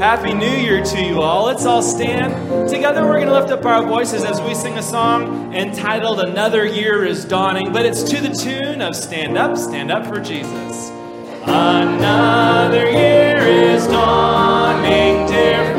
Happy 0.00 0.32
New 0.32 0.56
Year 0.56 0.82
to 0.82 1.04
you 1.04 1.20
all. 1.20 1.44
Let's 1.44 1.66
all 1.66 1.82
stand. 1.82 2.70
Together, 2.70 3.04
we're 3.04 3.20
going 3.20 3.26
to 3.26 3.34
lift 3.34 3.50
up 3.50 3.66
our 3.66 3.84
voices 3.84 4.24
as 4.24 4.40
we 4.40 4.54
sing 4.54 4.78
a 4.78 4.82
song 4.82 5.54
entitled 5.54 6.20
Another 6.20 6.64
Year 6.64 7.04
is 7.04 7.26
Dawning, 7.26 7.70
but 7.70 7.84
it's 7.84 8.02
to 8.04 8.18
the 8.18 8.30
tune 8.30 8.80
of 8.80 8.96
Stand 8.96 9.36
Up, 9.36 9.58
Stand 9.58 9.90
Up 9.90 10.06
for 10.06 10.18
Jesus. 10.18 10.88
Another 11.42 12.90
year 12.90 13.36
is 13.40 13.86
dawning, 13.88 15.26
dear 15.26 15.74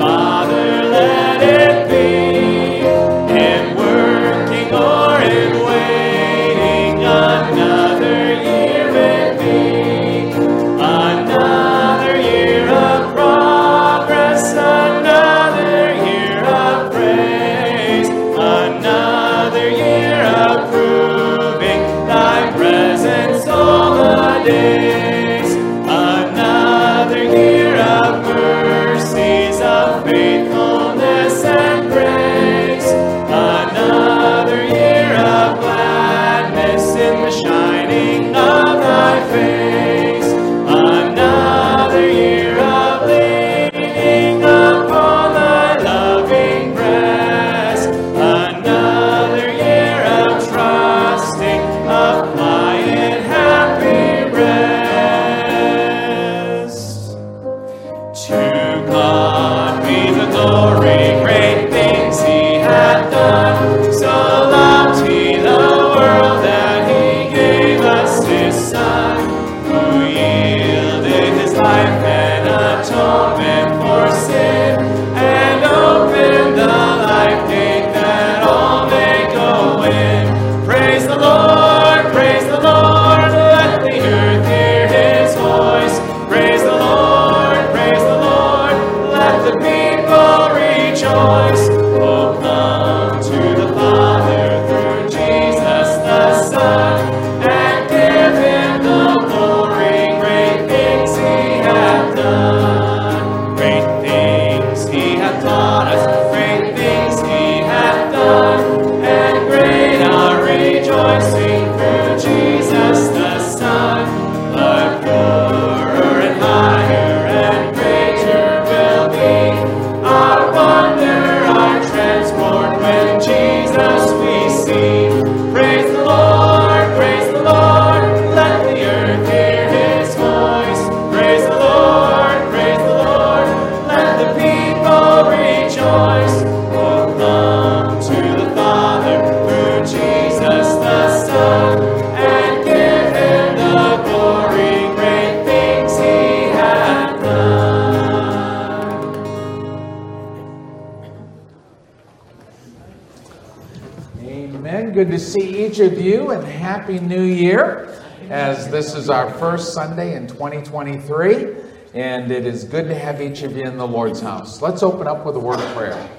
is 159.01 159.09
our 159.09 159.34
first 159.34 159.73
Sunday 159.73 160.16
in 160.16 160.28
2023. 160.28 161.56
And 161.95 162.31
it 162.31 162.45
is 162.45 162.66
good 162.66 162.88
to 162.88 162.94
have 162.94 163.19
each 163.19 163.41
of 163.41 163.57
you 163.57 163.63
in 163.63 163.78
the 163.78 163.88
Lord's 163.88 164.22
house. 164.22 164.62
Let's 164.62 164.84
open 164.84 165.07
up 165.07 165.25
with 165.25 165.35
a 165.35 165.39
word 165.39 165.59
of 165.59 165.75
prayer. 165.75 166.09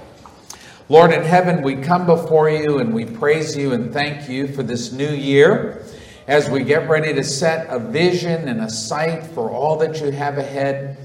Lord 0.89 1.13
in 1.13 1.23
heaven, 1.23 1.63
we 1.63 1.77
come 1.77 2.07
before 2.07 2.51
you 2.51 2.81
and 2.81 2.93
we 2.93 3.05
praise 3.05 3.57
you 3.57 3.73
and 3.73 3.93
thank 3.93 4.29
you 4.29 4.49
for 4.49 4.65
this 4.65 4.91
new 4.91 5.09
year 5.09 5.85
as 6.27 6.51
we 6.51 6.65
get 6.65 6.89
ready 6.89 7.15
to 7.15 7.23
set 7.23 7.69
a 7.71 7.79
vision 7.79 8.49
and 8.49 8.61
a 8.61 8.69
sight 8.69 9.25
for 9.29 9.49
all 9.49 9.77
that 9.77 10.01
you 10.01 10.11
have 10.11 10.39
ahead. 10.39 10.99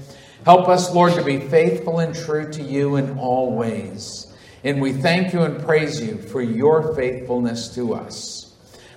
Help 0.44 0.68
us, 0.68 0.92
Lord, 0.92 1.14
to 1.14 1.22
be 1.22 1.38
faithful 1.38 2.00
and 2.00 2.12
true 2.12 2.50
to 2.54 2.62
you 2.62 2.96
in 2.96 3.20
all 3.20 3.52
ways. 3.52 4.34
And 4.64 4.82
we 4.82 4.94
thank 4.94 5.32
you 5.32 5.42
and 5.42 5.64
praise 5.64 6.00
you 6.02 6.18
for 6.18 6.42
your 6.42 6.92
faithfulness 6.96 7.72
to 7.76 7.94
us. 7.94 8.52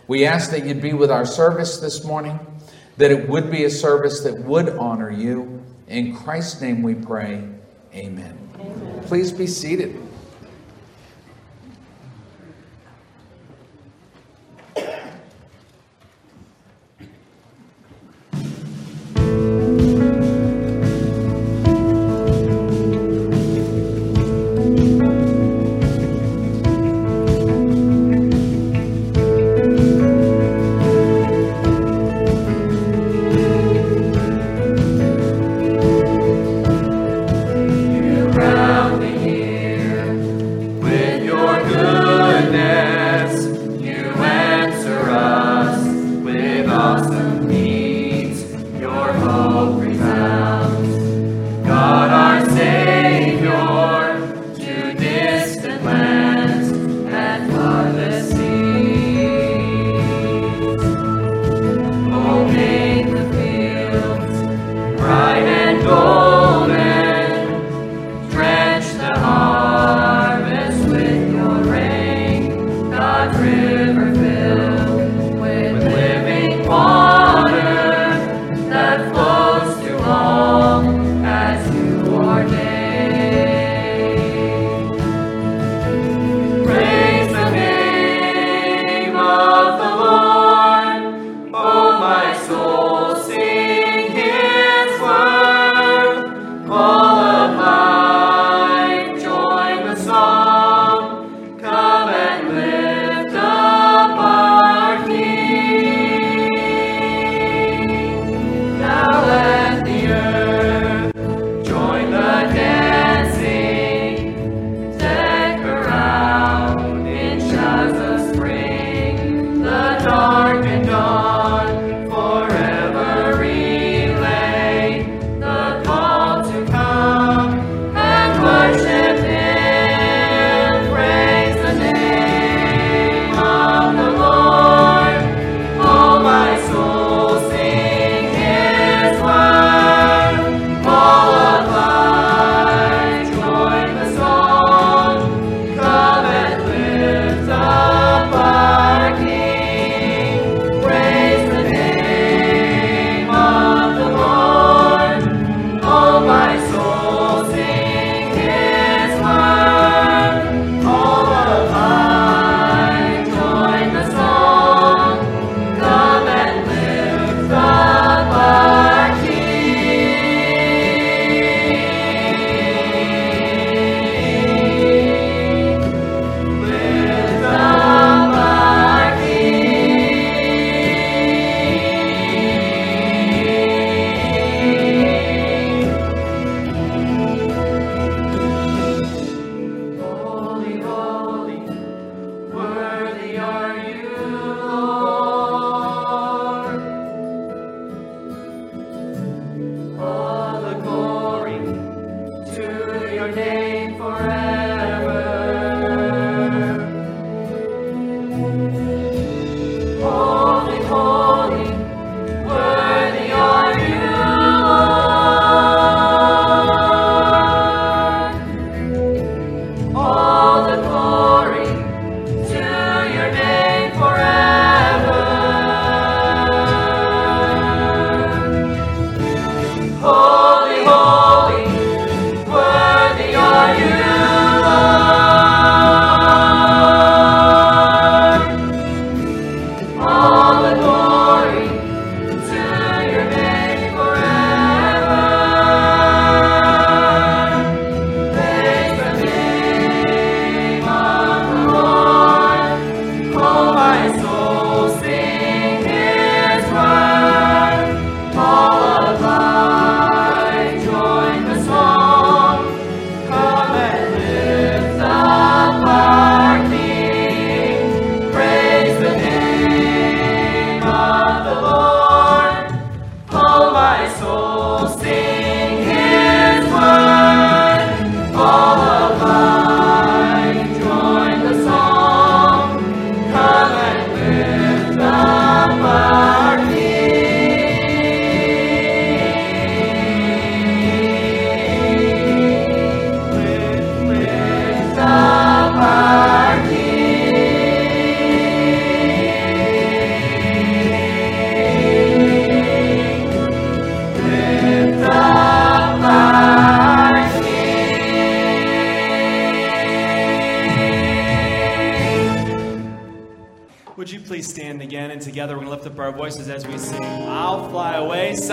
We 0.08 0.26
ask 0.26 0.52
that 0.52 0.66
you'd 0.66 0.82
be 0.82 0.94
with 0.94 1.10
our 1.12 1.26
service 1.26 1.78
this 1.78 2.04
morning, 2.04 2.40
that 2.98 3.12
it 3.12 3.30
would 3.30 3.50
be 3.50 3.64
a 3.64 3.70
service 3.70 4.22
that 4.22 4.40
would 4.40 4.70
honor 4.70 5.12
you. 5.12 5.64
In 5.88 6.16
Christ's 6.16 6.62
name 6.62 6.84
we 6.84 6.96
pray. 6.96 7.48
Amen. 7.94 8.38
Please 9.08 9.32
be 9.32 9.48
seated. 9.48 10.02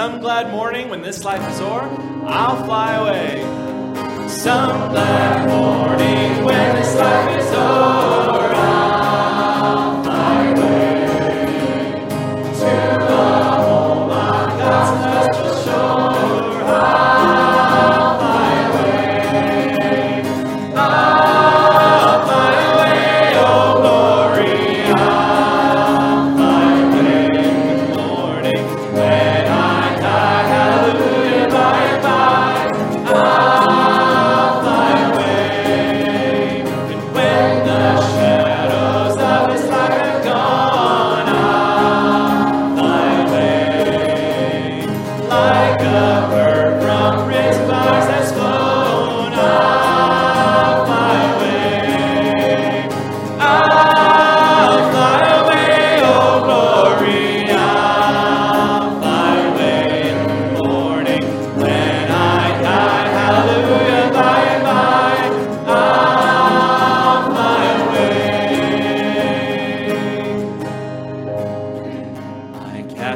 Some 0.08 0.20
glad 0.20 0.50
morning 0.50 0.88
when 0.88 1.02
this 1.02 1.22
life 1.22 1.46
is 1.52 1.60
o'er, 1.60 1.82
I'll 2.24 2.64
fly 2.64 2.94
away. 2.94 3.42
Some 4.26 4.88
glad 4.88 5.17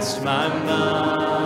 cast 0.02 0.25
my 0.25 0.49
mind. 0.64 1.41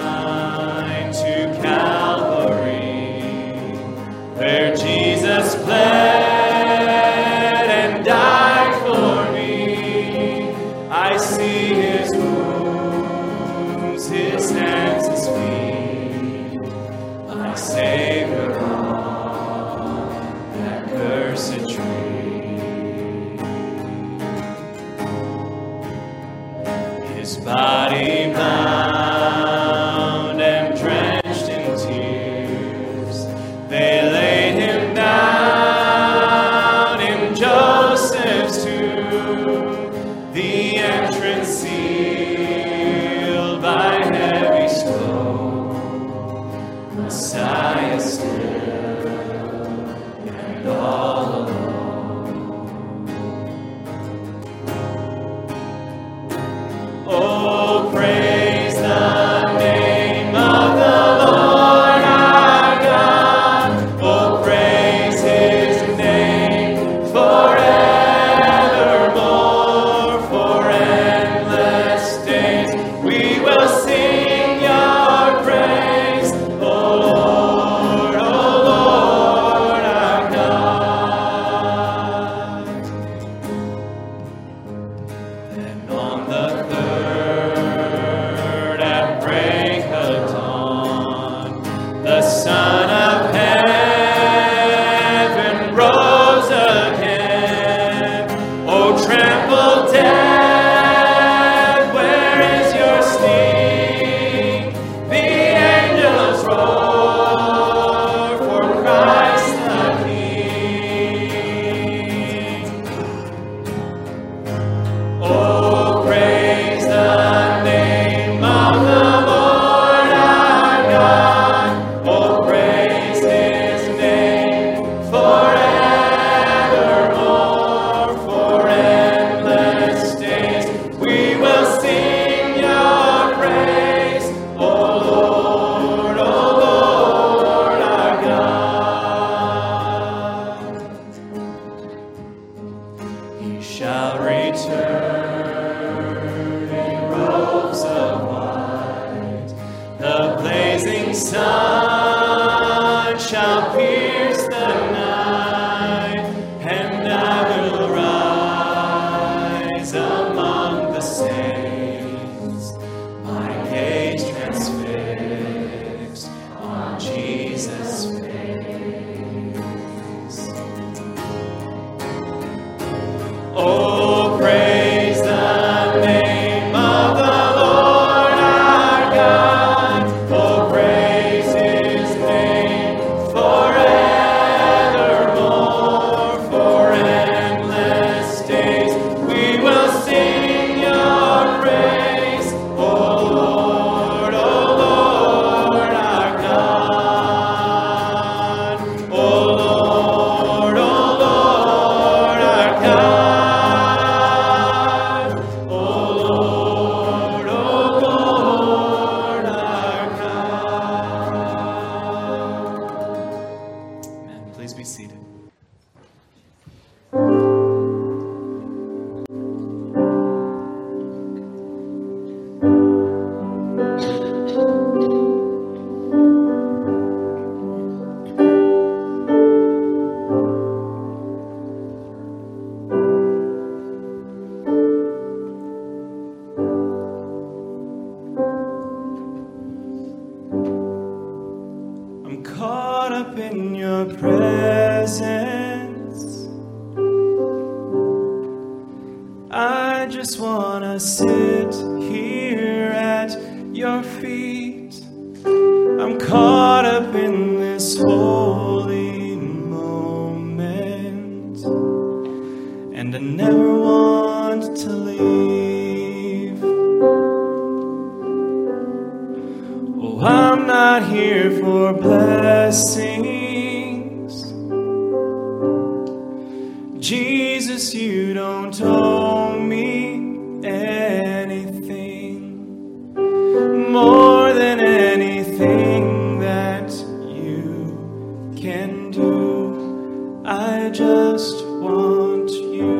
want 291.86 292.50
you. 292.50 292.94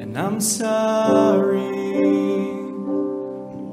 And 0.00 0.18
I'm 0.18 0.40
sorry 0.40 1.60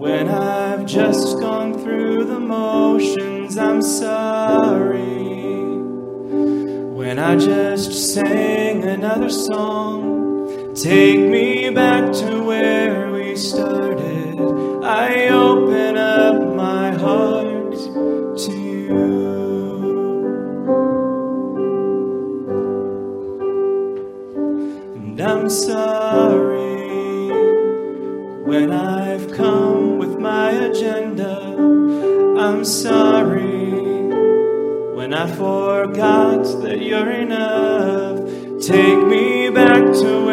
when 0.03 0.27
I've 0.29 0.85
just 0.85 1.39
gone 1.39 1.73
through 1.73 2.25
the 2.25 2.39
motions. 2.39 3.57
I'm 3.57 3.81
sorry 3.81 4.97
when 6.99 7.17
I 7.19 7.37
just 7.37 8.13
sang 8.13 8.83
another 8.83 9.29
song. 9.29 10.73
Take 10.75 11.19
me 11.19 11.69
back 11.69 12.11
to 12.21 12.43
where 12.43 13.11
we 13.11 13.35
started. 13.35 14.26
Forgot 35.35 36.43
that 36.61 36.81
you're 36.81 37.11
enough. 37.11 38.19
Take 38.61 39.05
me 39.07 39.49
back 39.49 39.83
to 39.83 40.26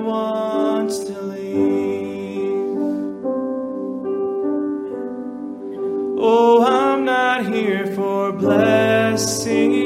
wants 0.00 0.98
to 1.00 1.20
leave. 1.22 2.78
Oh, 6.20 6.64
I'm 6.64 7.04
not 7.04 7.46
here 7.46 7.86
for 7.94 8.32
blessing. 8.32 9.77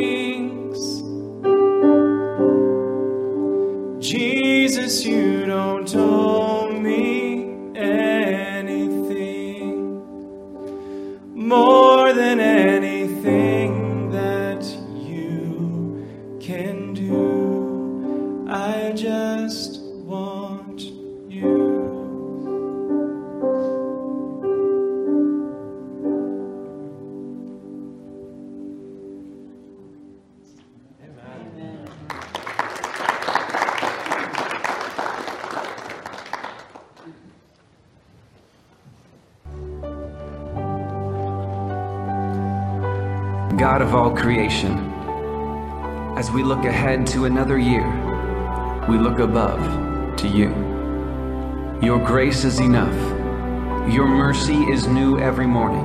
Grace 52.23 52.45
is 52.45 52.61
enough. 52.61 52.95
Your 53.93 54.07
mercy 54.07 54.55
is 54.71 54.87
new 54.87 55.19
every 55.19 55.45
morning, 55.45 55.85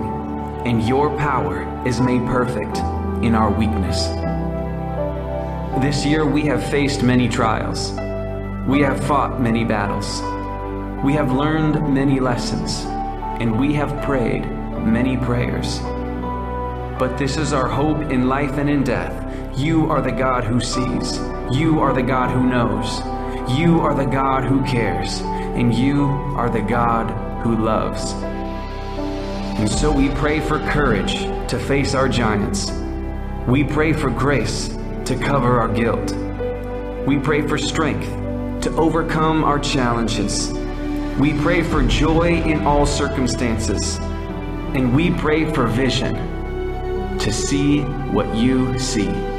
and 0.68 0.88
your 0.88 1.10
power 1.18 1.66
is 1.84 2.00
made 2.00 2.24
perfect 2.28 2.78
in 3.26 3.34
our 3.34 3.50
weakness. 3.50 4.06
This 5.82 6.06
year 6.06 6.28
we 6.28 6.44
have 6.44 6.64
faced 6.70 7.02
many 7.02 7.28
trials. 7.28 7.90
We 8.68 8.82
have 8.82 9.04
fought 9.08 9.42
many 9.42 9.64
battles. 9.64 10.22
We 11.04 11.14
have 11.14 11.32
learned 11.32 11.92
many 11.92 12.20
lessons, 12.20 12.84
and 13.42 13.60
we 13.60 13.74
have 13.74 14.04
prayed 14.04 14.46
many 14.86 15.18
prayers. 15.18 15.80
But 17.00 17.18
this 17.18 17.38
is 17.38 17.52
our 17.52 17.68
hope 17.68 18.12
in 18.12 18.28
life 18.28 18.60
and 18.60 18.70
in 18.70 18.84
death. 18.84 19.58
You 19.58 19.90
are 19.90 20.04
the 20.04 20.12
God 20.12 20.44
who 20.44 20.60
sees. 20.60 21.18
You 21.52 21.80
are 21.80 21.94
the 21.94 22.04
God 22.04 22.30
who 22.30 22.44
knows. 22.48 23.00
You 23.58 23.80
are 23.80 23.96
the 23.96 24.06
God 24.06 24.44
who 24.44 24.64
cares. 24.66 25.24
And 25.58 25.74
you 25.74 26.06
are 26.38 26.50
the 26.52 26.62
God 26.62 27.10
who 27.42 27.58
loves. 27.58 28.14
And 29.60 29.68
so 29.68 29.92
we 29.92 30.10
pray 30.10 30.40
for 30.40 30.60
courage 30.70 31.24
to 31.50 31.58
face 31.58 31.96
our 31.96 32.08
giants. 32.08 32.72
We 33.48 33.64
pray 33.64 33.92
for 33.92 34.12
grace 34.12 34.68
to 35.06 35.18
cover 35.20 35.60
our 35.60 35.68
guilt. 35.68 36.16
We 37.08 37.18
pray 37.18 37.42
for 37.42 37.58
strength 37.58 38.08
to 38.62 38.72
overcome 38.76 39.44
our 39.44 39.58
challenges. 39.58 40.52
We 41.18 41.34
pray 41.40 41.64
for 41.64 41.82
joy 41.82 42.42
in 42.44 42.68
all 42.68 42.86
circumstances. 42.86 43.98
And 44.76 44.96
we 44.96 45.10
pray 45.10 45.52
for 45.52 45.66
vision 45.66 46.14
to 47.18 47.34
see 47.34 47.82
what 48.12 48.36
you 48.36 48.78
see. 48.78 49.37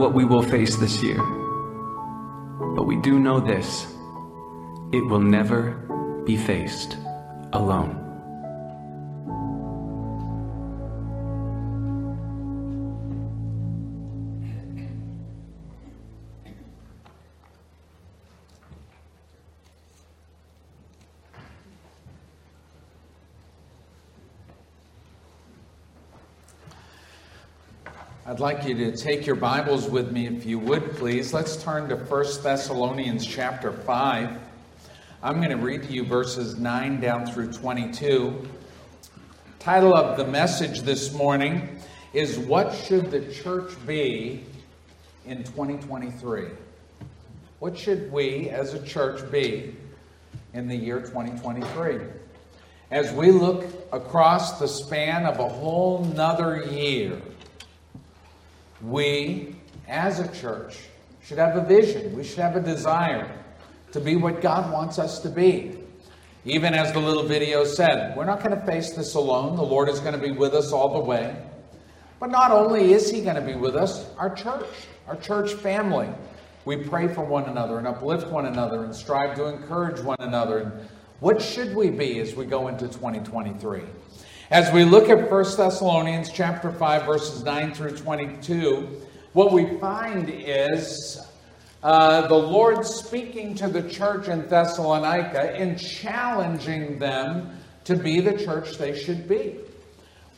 What 0.00 0.14
we 0.14 0.24
will 0.24 0.42
face 0.42 0.76
this 0.76 1.02
year, 1.02 1.18
but 2.74 2.84
we 2.84 2.96
do 3.02 3.18
know 3.18 3.38
this 3.38 3.86
it 4.92 5.04
will 5.04 5.20
never 5.20 5.72
be 6.24 6.38
faced 6.38 6.96
alone. 7.52 7.99
I'd 28.40 28.56
like 28.56 28.66
you 28.66 28.74
to 28.90 28.96
take 28.96 29.26
your 29.26 29.36
Bibles 29.36 29.86
with 29.86 30.12
me, 30.12 30.26
if 30.26 30.46
you 30.46 30.58
would, 30.60 30.96
please. 30.96 31.34
Let's 31.34 31.62
turn 31.62 31.90
to 31.90 31.96
1 31.96 32.24
Thessalonians 32.42 33.26
chapter 33.26 33.70
5. 33.70 34.38
I'm 35.22 35.36
going 35.42 35.50
to 35.50 35.58
read 35.58 35.82
to 35.82 35.92
you 35.92 36.06
verses 36.06 36.58
9 36.58 37.02
down 37.02 37.26
through 37.26 37.52
22. 37.52 38.48
Title 39.58 39.94
of 39.94 40.16
the 40.16 40.26
message 40.26 40.80
this 40.80 41.12
morning 41.12 41.80
is 42.14 42.38
What 42.38 42.74
Should 42.74 43.10
the 43.10 43.30
Church 43.30 43.74
Be 43.86 44.42
in 45.26 45.44
2023? 45.44 46.46
What 47.58 47.76
should 47.76 48.10
we 48.10 48.48
as 48.48 48.72
a 48.72 48.82
church 48.82 49.30
be 49.30 49.76
in 50.54 50.66
the 50.66 50.76
year 50.76 51.00
2023? 51.00 51.98
As 52.90 53.12
we 53.12 53.32
look 53.32 53.66
across 53.92 54.58
the 54.58 54.66
span 54.66 55.26
of 55.26 55.38
a 55.38 55.48
whole 55.48 56.06
nother 56.06 56.64
year, 56.70 57.20
we 58.82 59.56
as 59.88 60.20
a 60.20 60.28
church 60.40 60.78
should 61.22 61.38
have 61.38 61.56
a 61.56 61.64
vision. 61.64 62.16
We 62.16 62.24
should 62.24 62.38
have 62.38 62.56
a 62.56 62.60
desire 62.60 63.30
to 63.92 64.00
be 64.00 64.16
what 64.16 64.40
God 64.40 64.72
wants 64.72 64.98
us 64.98 65.20
to 65.20 65.28
be. 65.28 65.76
Even 66.44 66.72
as 66.72 66.92
the 66.92 67.00
little 67.00 67.24
video 67.24 67.64
said, 67.64 68.16
we're 68.16 68.24
not 68.24 68.42
going 68.42 68.58
to 68.58 68.66
face 68.66 68.92
this 68.92 69.14
alone. 69.14 69.56
The 69.56 69.62
Lord 69.62 69.88
is 69.88 70.00
going 70.00 70.18
to 70.18 70.18
be 70.18 70.32
with 70.32 70.54
us 70.54 70.72
all 70.72 70.94
the 70.94 71.00
way. 71.00 71.36
But 72.18 72.30
not 72.30 72.50
only 72.50 72.92
is 72.92 73.10
He 73.10 73.20
going 73.20 73.36
to 73.36 73.42
be 73.42 73.54
with 73.54 73.76
us, 73.76 74.06
our 74.16 74.34
church, 74.34 74.66
our 75.06 75.16
church 75.16 75.52
family. 75.54 76.08
We 76.64 76.76
pray 76.76 77.08
for 77.08 77.24
one 77.24 77.44
another 77.44 77.78
and 77.78 77.86
uplift 77.86 78.28
one 78.28 78.46
another 78.46 78.84
and 78.84 78.94
strive 78.94 79.34
to 79.36 79.46
encourage 79.46 80.00
one 80.00 80.18
another. 80.20 80.58
And 80.58 80.88
what 81.20 81.42
should 81.42 81.74
we 81.74 81.90
be 81.90 82.20
as 82.20 82.34
we 82.34 82.46
go 82.46 82.68
into 82.68 82.86
2023? 82.86 83.82
As 84.50 84.72
we 84.72 84.84
look 84.84 85.08
at 85.08 85.30
1 85.30 85.44
Thessalonians 85.56 86.28
chapter 86.32 86.72
5 86.72 87.06
verses 87.06 87.44
9 87.44 87.72
through 87.72 87.96
22, 87.96 89.00
what 89.32 89.52
we 89.52 89.78
find 89.78 90.28
is 90.28 91.24
uh, 91.84 92.26
the 92.26 92.34
Lord 92.34 92.84
speaking 92.84 93.54
to 93.54 93.68
the 93.68 93.88
church 93.88 94.26
in 94.26 94.48
Thessalonica 94.48 95.54
and 95.54 95.78
challenging 95.78 96.98
them 96.98 97.60
to 97.84 97.94
be 97.94 98.18
the 98.20 98.36
church 98.44 98.76
they 98.76 98.98
should 98.98 99.28
be. 99.28 99.60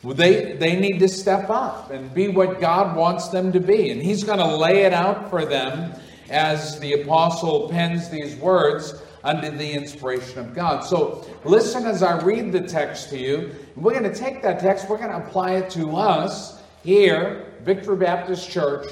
They, 0.03 0.57
they 0.57 0.79
need 0.79 0.99
to 0.99 1.07
step 1.07 1.49
up 1.49 1.89
and 1.89 2.13
be 2.13 2.27
what 2.27 2.61
God 2.61 2.95
wants 2.95 3.29
them 3.29 3.51
to 3.51 3.59
be. 3.59 3.89
And 3.89 3.99
He's 3.99 4.23
going 4.23 4.37
to 4.37 4.55
lay 4.57 4.83
it 4.83 4.93
out 4.93 5.31
for 5.31 5.43
them 5.43 5.99
as 6.29 6.79
the 6.79 7.01
apostle 7.01 7.67
pens 7.67 8.09
these 8.09 8.35
words 8.35 8.93
under 9.23 9.49
the 9.49 9.71
inspiration 9.71 10.37
of 10.37 10.53
God. 10.53 10.81
So 10.81 11.25
listen 11.45 11.87
as 11.87 12.03
I 12.03 12.21
read 12.21 12.51
the 12.51 12.61
text 12.61 13.09
to 13.09 13.17
you. 13.17 13.55
We're 13.75 13.99
going 13.99 14.11
to 14.11 14.13
take 14.13 14.41
that 14.43 14.59
text, 14.59 14.89
we're 14.89 14.97
going 14.97 15.09
to 15.09 15.25
apply 15.25 15.55
it 15.55 15.69
to 15.71 15.95
us 15.95 16.61
here, 16.83 17.53
Victory 17.63 17.95
Baptist 17.95 18.49
Church, 18.49 18.87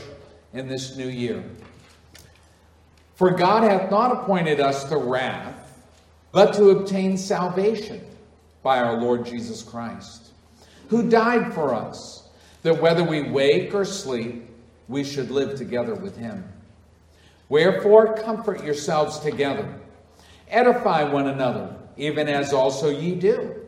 in 0.54 0.68
this 0.68 0.96
new 0.96 1.08
year. 1.08 1.44
For 3.16 3.32
God 3.32 3.64
hath 3.64 3.92
not 3.92 4.12
appointed 4.12 4.60
us 4.60 4.86
to 4.86 4.98
wrath, 4.98 5.84
but 6.32 6.54
to 6.56 6.70
obtain 6.70 7.18
salvation 7.18 8.04
by 8.64 8.80
our 8.80 9.00
Lord 9.00 9.26
Jesus 9.26 9.62
Christ, 9.62 10.32
who 10.90 11.10
died 11.10 11.54
for 11.54 11.76
us, 11.76 12.30
that 12.64 12.82
whether 12.82 13.04
we 13.04 13.30
wake 13.30 13.74
or 13.74 13.86
sleep, 13.86 14.50
we 14.88 15.04
should 15.04 15.30
live 15.30 15.58
together 15.58 15.94
with 15.94 16.18
him. 16.18 16.44
Wherefore, 17.50 18.16
comfort 18.16 18.64
yourselves 18.64 19.20
together 19.20 19.82
Edify 20.52 21.04
one 21.04 21.28
another, 21.28 21.74
even 21.96 22.28
as 22.28 22.52
also 22.52 22.90
ye 22.90 23.16
do. 23.16 23.61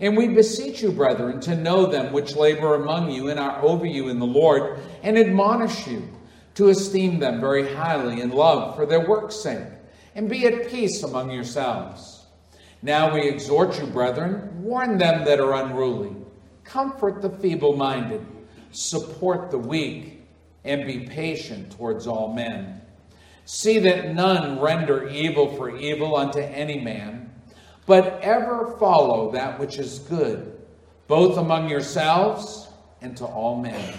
And 0.00 0.16
we 0.16 0.28
beseech 0.28 0.82
you, 0.82 0.90
brethren, 0.90 1.40
to 1.42 1.54
know 1.54 1.86
them 1.86 2.12
which 2.12 2.36
labor 2.36 2.74
among 2.74 3.10
you 3.10 3.28
and 3.28 3.38
are 3.38 3.62
over 3.62 3.86
you 3.86 4.08
in 4.08 4.18
the 4.18 4.26
Lord, 4.26 4.80
and 5.02 5.16
admonish 5.16 5.86
you 5.86 6.08
to 6.54 6.68
esteem 6.68 7.18
them 7.18 7.40
very 7.40 7.74
highly 7.74 8.20
in 8.20 8.30
love 8.30 8.76
for 8.76 8.86
their 8.86 9.06
work's 9.06 9.36
sake, 9.36 9.66
and 10.14 10.28
be 10.28 10.46
at 10.46 10.68
peace 10.68 11.02
among 11.02 11.30
yourselves. 11.30 12.26
Now 12.82 13.14
we 13.14 13.28
exhort 13.28 13.78
you, 13.80 13.86
brethren, 13.86 14.62
warn 14.62 14.98
them 14.98 15.24
that 15.24 15.40
are 15.40 15.54
unruly, 15.54 16.14
comfort 16.64 17.22
the 17.22 17.30
feeble 17.30 17.76
minded, 17.76 18.24
support 18.72 19.50
the 19.50 19.58
weak, 19.58 20.22
and 20.64 20.86
be 20.86 21.00
patient 21.00 21.72
towards 21.76 22.06
all 22.06 22.32
men. 22.34 22.80
See 23.46 23.78
that 23.80 24.14
none 24.14 24.60
render 24.60 25.08
evil 25.08 25.56
for 25.56 25.76
evil 25.76 26.16
unto 26.16 26.40
any 26.40 26.80
man, 26.80 27.23
but 27.86 28.20
ever 28.22 28.76
follow 28.78 29.30
that 29.32 29.58
which 29.58 29.78
is 29.78 29.98
good, 30.00 30.58
both 31.06 31.36
among 31.38 31.68
yourselves 31.68 32.68
and 33.00 33.16
to 33.16 33.24
all 33.24 33.60
men. 33.60 33.94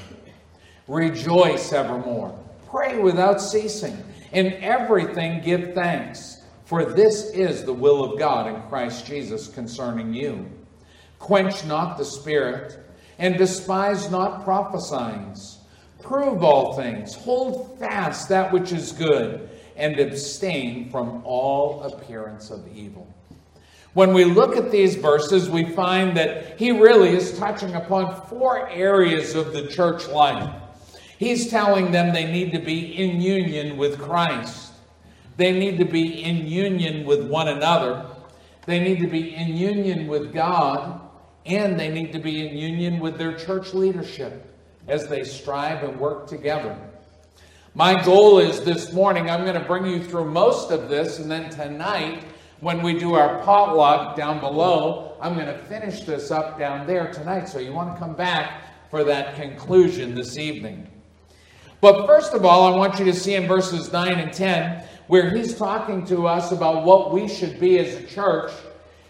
Rejoice 0.87 1.73
evermore. 1.73 2.37
Pray 2.69 2.99
without 2.99 3.41
ceasing. 3.41 3.97
In 4.31 4.53
everything 4.53 5.41
give 5.41 5.73
thanks, 5.73 6.41
For 6.65 6.83
this 6.83 7.29
is 7.29 7.63
the 7.63 7.73
will 7.73 8.03
of 8.03 8.17
God 8.17 8.47
in 8.47 8.59
Christ 8.63 9.05
Jesus 9.05 9.47
concerning 9.47 10.13
you. 10.13 10.49
Quench 11.19 11.63
not 11.65 11.97
the 11.97 12.05
spirit, 12.05 12.79
and 13.19 13.37
despise 13.37 14.09
not 14.09 14.43
prophesying. 14.43 15.35
Prove 16.01 16.43
all 16.43 16.73
things, 16.73 17.15
hold 17.15 17.79
fast 17.79 18.29
that 18.29 18.51
which 18.51 18.71
is 18.71 18.91
good, 18.91 19.49
and 19.75 19.99
abstain 19.99 20.89
from 20.89 21.21
all 21.23 21.83
appearance 21.83 22.49
of 22.49 22.67
evil. 22.75 23.14
When 23.95 24.13
we 24.13 24.25
look 24.25 24.57
at 24.57 24.71
these 24.71 24.95
verses, 24.95 25.49
we 25.49 25.71
find 25.71 26.17
that 26.17 26.59
he 26.59 26.71
really 26.71 27.15
is 27.15 27.39
touching 27.39 27.75
upon 27.75 28.27
four 28.27 28.67
areas 28.67 29.35
of 29.35 29.53
the 29.53 29.67
church 29.67 30.09
life. 30.09 30.53
He's 31.17 31.49
telling 31.49 31.91
them 31.91 32.13
they 32.13 32.29
need 32.29 32.51
to 32.51 32.59
be 32.59 32.93
in 33.01 33.21
union 33.21 33.77
with 33.77 33.97
Christ. 33.97 34.73
They 35.37 35.57
need 35.57 35.77
to 35.77 35.85
be 35.85 36.21
in 36.21 36.45
union 36.45 37.05
with 37.05 37.25
one 37.29 37.47
another. 37.47 38.05
They 38.65 38.81
need 38.81 38.99
to 38.99 39.07
be 39.07 39.33
in 39.33 39.55
union 39.55 40.07
with 40.07 40.33
God. 40.33 40.99
And 41.45 41.79
they 41.79 41.87
need 41.87 42.11
to 42.11 42.19
be 42.19 42.45
in 42.45 42.57
union 42.57 42.99
with 42.99 43.17
their 43.17 43.37
church 43.37 43.73
leadership 43.73 44.53
as 44.89 45.07
they 45.07 45.23
strive 45.23 45.83
and 45.83 45.97
work 45.97 46.27
together. 46.27 46.77
My 47.75 48.03
goal 48.03 48.39
is 48.39 48.59
this 48.65 48.91
morning, 48.91 49.29
I'm 49.29 49.45
going 49.45 49.57
to 49.59 49.65
bring 49.65 49.85
you 49.85 50.03
through 50.03 50.31
most 50.31 50.71
of 50.71 50.89
this, 50.89 51.19
and 51.19 51.31
then 51.31 51.49
tonight, 51.49 52.25
when 52.65 52.81
we 52.81 52.97
do 52.97 53.13
our 53.13 53.37
potluck 53.43 54.15
down 54.15 54.39
below, 54.39 55.15
I'm 55.21 55.35
going 55.35 55.45
to 55.45 55.57
finish 55.65 56.01
this 56.01 56.31
up 56.31 56.57
down 56.57 56.87
there 56.87 57.13
tonight. 57.13 57.47
So 57.47 57.59
you 57.59 57.71
want 57.71 57.93
to 57.93 57.99
come 57.99 58.15
back 58.15 58.63
for 58.89 59.03
that 59.03 59.35
conclusion 59.35 60.15
this 60.15 60.39
evening. 60.39 60.87
But 61.79 62.07
first 62.07 62.33
of 62.33 62.43
all, 62.43 62.73
I 62.73 62.75
want 62.75 62.97
you 62.97 63.05
to 63.05 63.13
see 63.13 63.35
in 63.35 63.45
verses 63.45 63.93
9 63.93 64.13
and 64.13 64.33
10 64.33 64.83
where 65.05 65.29
he's 65.29 65.53
talking 65.53 66.07
to 66.07 66.25
us 66.25 66.51
about 66.51 66.85
what 66.85 67.13
we 67.13 67.27
should 67.27 67.59
be 67.59 67.77
as 67.77 67.93
a 67.97 68.07
church. 68.07 68.51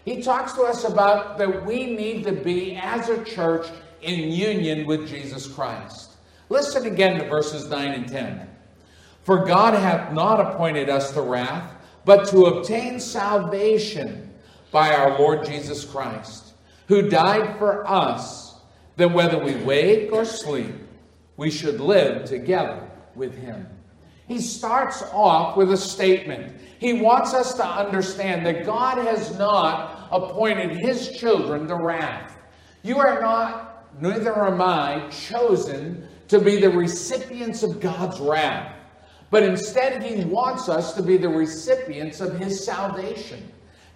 He 0.04 0.22
talks 0.22 0.52
to 0.56 0.64
us 0.64 0.84
about 0.84 1.38
that 1.38 1.66
we 1.66 1.86
need 1.96 2.26
to 2.26 2.34
be, 2.34 2.76
as 2.76 3.08
a 3.08 3.24
church, 3.24 3.68
in 4.02 4.34
union 4.34 4.86
with 4.86 5.08
Jesus 5.08 5.48
Christ. 5.48 6.12
Listen 6.50 6.88
again 6.88 7.20
to 7.20 7.30
verses 7.30 7.70
9 7.70 7.88
and 7.88 8.06
10. 8.06 8.50
For 9.24 9.46
God 9.46 9.76
hath 9.76 10.12
not 10.12 10.42
appointed 10.42 10.90
us 10.90 11.14
to 11.14 11.22
wrath, 11.22 11.72
but 12.06 12.28
to 12.30 12.46
obtain 12.46 13.00
salvation 13.00 14.32
by 14.72 14.94
our 14.94 15.18
Lord 15.18 15.46
Jesus 15.46 15.84
Christ, 15.84 16.54
who 16.88 17.10
died 17.10 17.58
for 17.58 17.88
us, 17.90 18.60
that 18.98 19.12
whether 19.12 19.44
we 19.44 19.56
wake 19.56 20.12
or 20.12 20.24
sleep, 20.24 20.74
we 21.38 21.52
should 21.52 21.80
live 21.80 22.26
together 22.26 22.90
with 23.16 23.36
him. 23.36 23.68
He 24.28 24.40
starts 24.40 25.04
off 25.14 25.58
with 25.58 25.72
a 25.72 25.78
statement. 25.78 26.56
He 26.80 26.94
wants 26.94 27.34
us 27.34 27.54
to 27.56 27.66
understand 27.66 28.46
that 28.46 28.66
God 28.66 28.98
has 28.98 29.38
not 29.38 30.08
appointed 30.12 30.78
his 30.78 31.12
children 31.12 31.68
to 31.68 31.76
wrath. 31.76 32.38
You 32.84 33.00
are 33.00 33.22
not, 33.22 34.02
neither 34.02 34.46
am 34.46 34.62
I, 34.62 35.10
chosen 35.10 36.08
to 36.28 36.40
be 36.40 36.60
the 36.60 36.70
recipients 36.70 37.64
of 37.64 37.80
God's 37.80 38.20
wrath. 38.20 38.75
But 39.30 39.44
instead, 39.44 40.04
he 40.04 40.24
wants 40.26 40.70
us 40.70 40.94
to 40.94 41.04
be 41.04 41.18
the 41.18 41.30
recipients 41.30 42.22
of 42.22 42.38
his 42.38 42.64
salvation. 42.64 43.52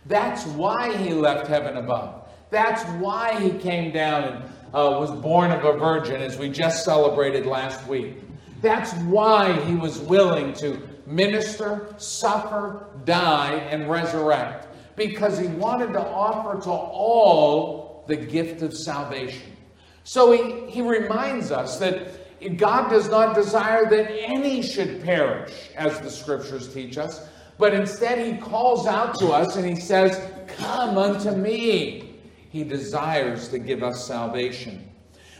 That's 0.05 0.45
why 0.45 0.95
he 0.97 1.13
left 1.13 1.47
heaven 1.47 1.77
above. 1.77 2.27
That's 2.49 2.83
why 3.01 3.39
he 3.39 3.51
came 3.59 3.91
down 3.91 4.23
and 4.23 4.43
uh, 4.73 4.97
was 4.99 5.11
born 5.11 5.51
of 5.51 5.63
a 5.63 5.77
virgin, 5.77 6.21
as 6.21 6.37
we 6.37 6.49
just 6.49 6.83
celebrated 6.83 7.45
last 7.45 7.87
week. 7.87 8.15
That's 8.61 8.93
why 9.03 9.53
he 9.65 9.75
was 9.75 9.99
willing 9.99 10.53
to 10.55 10.81
minister, 11.05 11.93
suffer, 11.97 12.87
die, 13.05 13.53
and 13.69 13.89
resurrect, 13.89 14.67
because 14.95 15.37
he 15.37 15.47
wanted 15.47 15.93
to 15.93 16.01
offer 16.01 16.61
to 16.63 16.69
all 16.69 18.03
the 18.07 18.15
gift 18.15 18.61
of 18.61 18.73
salvation. 18.73 19.55
So 20.03 20.31
he, 20.31 20.69
he 20.69 20.81
reminds 20.81 21.51
us 21.51 21.77
that 21.79 22.18
God 22.57 22.89
does 22.89 23.09
not 23.09 23.35
desire 23.35 23.89
that 23.89 24.11
any 24.11 24.61
should 24.61 25.03
perish, 25.03 25.69
as 25.75 25.99
the 25.99 26.09
scriptures 26.09 26.73
teach 26.73 26.97
us, 26.97 27.27
but 27.57 27.73
instead 27.73 28.25
he 28.25 28.39
calls 28.39 28.87
out 28.87 29.19
to 29.19 29.27
us 29.29 29.57
and 29.57 29.67
he 29.67 29.75
says, 29.75 30.19
Come 30.47 30.97
unto 30.97 31.31
me. 31.31 32.15
He 32.49 32.63
desires 32.63 33.49
to 33.49 33.59
give 33.59 33.83
us 33.83 34.07
salvation. 34.07 34.89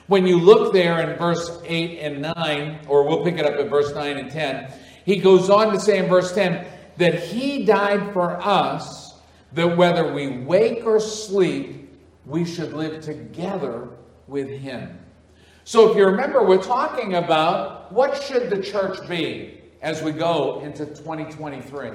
When 0.08 0.28
you 0.28 0.40
look 0.40 0.74
there 0.74 1.00
in 1.00 1.18
verse 1.18 1.62
8 1.66 2.00
and 2.00 2.22
9, 2.22 2.80
or 2.88 3.08
we'll 3.08 3.24
pick 3.24 3.38
it 3.38 3.46
up 3.46 3.54
at 3.54 3.70
verse 3.70 3.94
9 3.94 4.18
and 4.18 4.30
10, 4.30 4.72
he 5.06 5.18
goes 5.18 5.50
on 5.50 5.72
to 5.74 5.80
say 5.80 6.00
in 6.00 6.08
verse 6.08 6.34
10 6.34 6.66
that 6.98 7.16
he 7.24 7.64
died 7.64 8.12
for 8.12 8.32
us, 8.42 9.14
that 9.54 9.78
whether 9.78 10.14
we 10.14 10.40
wake 10.40 10.86
or 10.86 11.00
sleep, 11.00 11.90
we 12.26 12.46
should 12.46 12.74
live 12.74 13.02
together 13.02 13.90
with 14.28 14.50
him. 14.50 15.00
So 15.70 15.92
if 15.92 15.96
you 15.96 16.04
remember, 16.04 16.44
we're 16.44 16.64
talking 16.64 17.14
about 17.14 17.92
what 17.92 18.20
should 18.24 18.50
the 18.50 18.60
church 18.60 19.08
be 19.08 19.62
as 19.84 20.02
we 20.02 20.12
go 20.12 20.62
into 20.62 20.84
2023. 20.84 21.92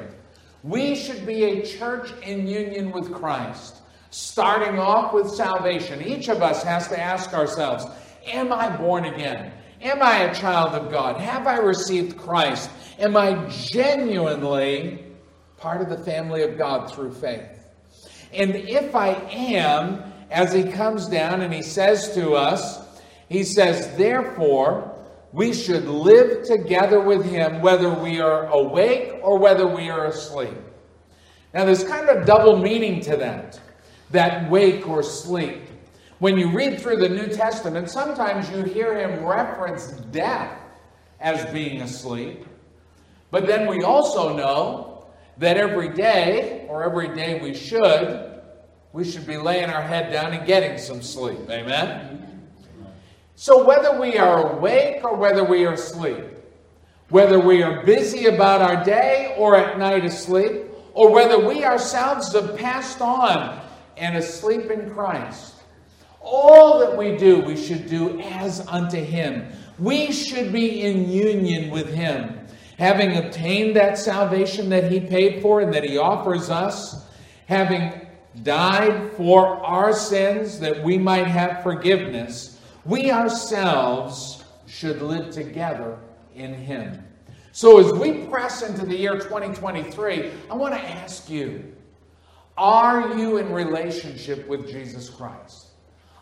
We 0.62 0.94
should 0.94 1.26
be 1.26 1.42
a 1.42 1.66
church 1.66 2.12
in 2.22 2.46
union 2.46 2.92
with 2.92 3.12
Christ 3.12 3.82
starting 4.10 4.78
off 4.78 5.12
with 5.12 5.28
salvation, 5.28 6.06
each 6.06 6.28
of 6.28 6.40
us 6.40 6.62
has 6.62 6.86
to 6.86 7.00
ask 7.00 7.34
ourselves 7.34 7.84
Am 8.28 8.52
I 8.52 8.76
born 8.76 9.06
again? 9.06 9.50
Am 9.82 10.00
I 10.00 10.18
a 10.18 10.34
child 10.36 10.76
of 10.76 10.92
God? 10.92 11.20
Have 11.20 11.48
I 11.48 11.56
received 11.56 12.16
Christ? 12.16 12.70
Am 13.00 13.16
I 13.16 13.44
genuinely 13.48 15.04
part 15.56 15.80
of 15.80 15.88
the 15.88 15.98
family 16.04 16.44
of 16.44 16.56
God 16.56 16.92
through 16.92 17.12
faith? 17.14 17.66
And 18.32 18.54
if 18.54 18.94
I 18.94 19.14
am, 19.32 20.12
as 20.30 20.52
he 20.52 20.62
comes 20.62 21.08
down 21.08 21.40
and 21.40 21.52
he 21.52 21.62
says 21.62 22.14
to 22.14 22.34
us, 22.34 22.83
he 23.28 23.44
says, 23.44 23.96
Therefore, 23.96 24.94
we 25.32 25.52
should 25.52 25.86
live 25.86 26.44
together 26.44 27.00
with 27.00 27.24
him 27.24 27.60
whether 27.60 27.90
we 27.90 28.20
are 28.20 28.46
awake 28.46 29.14
or 29.22 29.38
whether 29.38 29.66
we 29.66 29.90
are 29.90 30.06
asleep. 30.06 30.54
Now, 31.52 31.64
there's 31.64 31.84
kind 31.84 32.08
of 32.08 32.22
a 32.22 32.24
double 32.24 32.56
meaning 32.56 33.00
to 33.02 33.16
that 33.16 33.60
that 34.10 34.48
wake 34.50 34.88
or 34.88 35.02
sleep. 35.02 35.62
When 36.20 36.38
you 36.38 36.50
read 36.50 36.80
through 36.80 36.98
the 36.98 37.08
New 37.08 37.26
Testament, 37.26 37.90
sometimes 37.90 38.48
you 38.50 38.62
hear 38.62 38.96
him 38.96 39.24
reference 39.24 39.88
death 40.12 40.56
as 41.20 41.44
being 41.52 41.82
asleep. 41.82 42.46
But 43.30 43.46
then 43.46 43.66
we 43.66 43.82
also 43.82 44.36
know 44.36 45.06
that 45.38 45.56
every 45.56 45.88
day, 45.88 46.66
or 46.68 46.84
every 46.84 47.14
day 47.14 47.40
we 47.40 47.54
should, 47.54 48.40
we 48.92 49.04
should 49.04 49.26
be 49.26 49.36
laying 49.36 49.70
our 49.70 49.82
head 49.82 50.12
down 50.12 50.32
and 50.32 50.46
getting 50.46 50.78
some 50.78 51.02
sleep. 51.02 51.40
Amen? 51.50 51.88
Mm-hmm. 51.88 52.33
So 53.36 53.64
whether 53.64 54.00
we 54.00 54.16
are 54.16 54.56
awake 54.56 55.02
or 55.04 55.16
whether 55.16 55.44
we 55.44 55.66
are 55.66 55.72
asleep, 55.72 56.24
whether 57.08 57.38
we 57.38 57.62
are 57.62 57.84
busy 57.84 58.26
about 58.26 58.62
our 58.62 58.84
day 58.84 59.34
or 59.36 59.56
at 59.56 59.78
night 59.78 60.04
asleep, 60.04 60.62
or 60.94 61.12
whether 61.12 61.46
we 61.46 61.64
ourselves 61.64 62.32
have 62.32 62.56
passed 62.56 63.00
on 63.00 63.60
and 63.96 64.16
asleep 64.16 64.70
in 64.70 64.90
Christ. 64.90 65.54
All 66.20 66.78
that 66.78 66.96
we 66.96 67.16
do, 67.16 67.40
we 67.40 67.56
should 67.56 67.88
do 67.88 68.20
as 68.20 68.66
unto 68.66 68.96
Him. 68.96 69.52
We 69.78 70.12
should 70.12 70.52
be 70.52 70.82
in 70.82 71.10
union 71.10 71.70
with 71.70 71.92
Him. 71.92 72.38
Having 72.78 73.16
obtained 73.16 73.76
that 73.76 73.98
salvation 73.98 74.68
that 74.70 74.90
He 74.90 75.00
paid 75.00 75.42
for 75.42 75.60
and 75.60 75.74
that 75.74 75.84
He 75.84 75.98
offers 75.98 76.48
us, 76.48 77.06
having 77.46 78.06
died 78.42 79.12
for 79.12 79.46
our 79.64 79.92
sins 79.92 80.60
that 80.60 80.82
we 80.82 80.96
might 80.96 81.26
have 81.26 81.62
forgiveness, 81.62 82.53
we 82.84 83.10
ourselves 83.10 84.44
should 84.66 85.02
live 85.02 85.30
together 85.30 85.98
in 86.34 86.54
Him. 86.54 87.02
So, 87.52 87.78
as 87.78 87.92
we 87.92 88.26
press 88.26 88.62
into 88.62 88.84
the 88.84 88.96
year 88.96 89.14
2023, 89.14 90.32
I 90.50 90.54
want 90.54 90.74
to 90.74 90.80
ask 90.80 91.30
you 91.30 91.72
are 92.56 93.16
you 93.16 93.38
in 93.38 93.52
relationship 93.52 94.46
with 94.48 94.68
Jesus 94.68 95.10
Christ? 95.10 95.68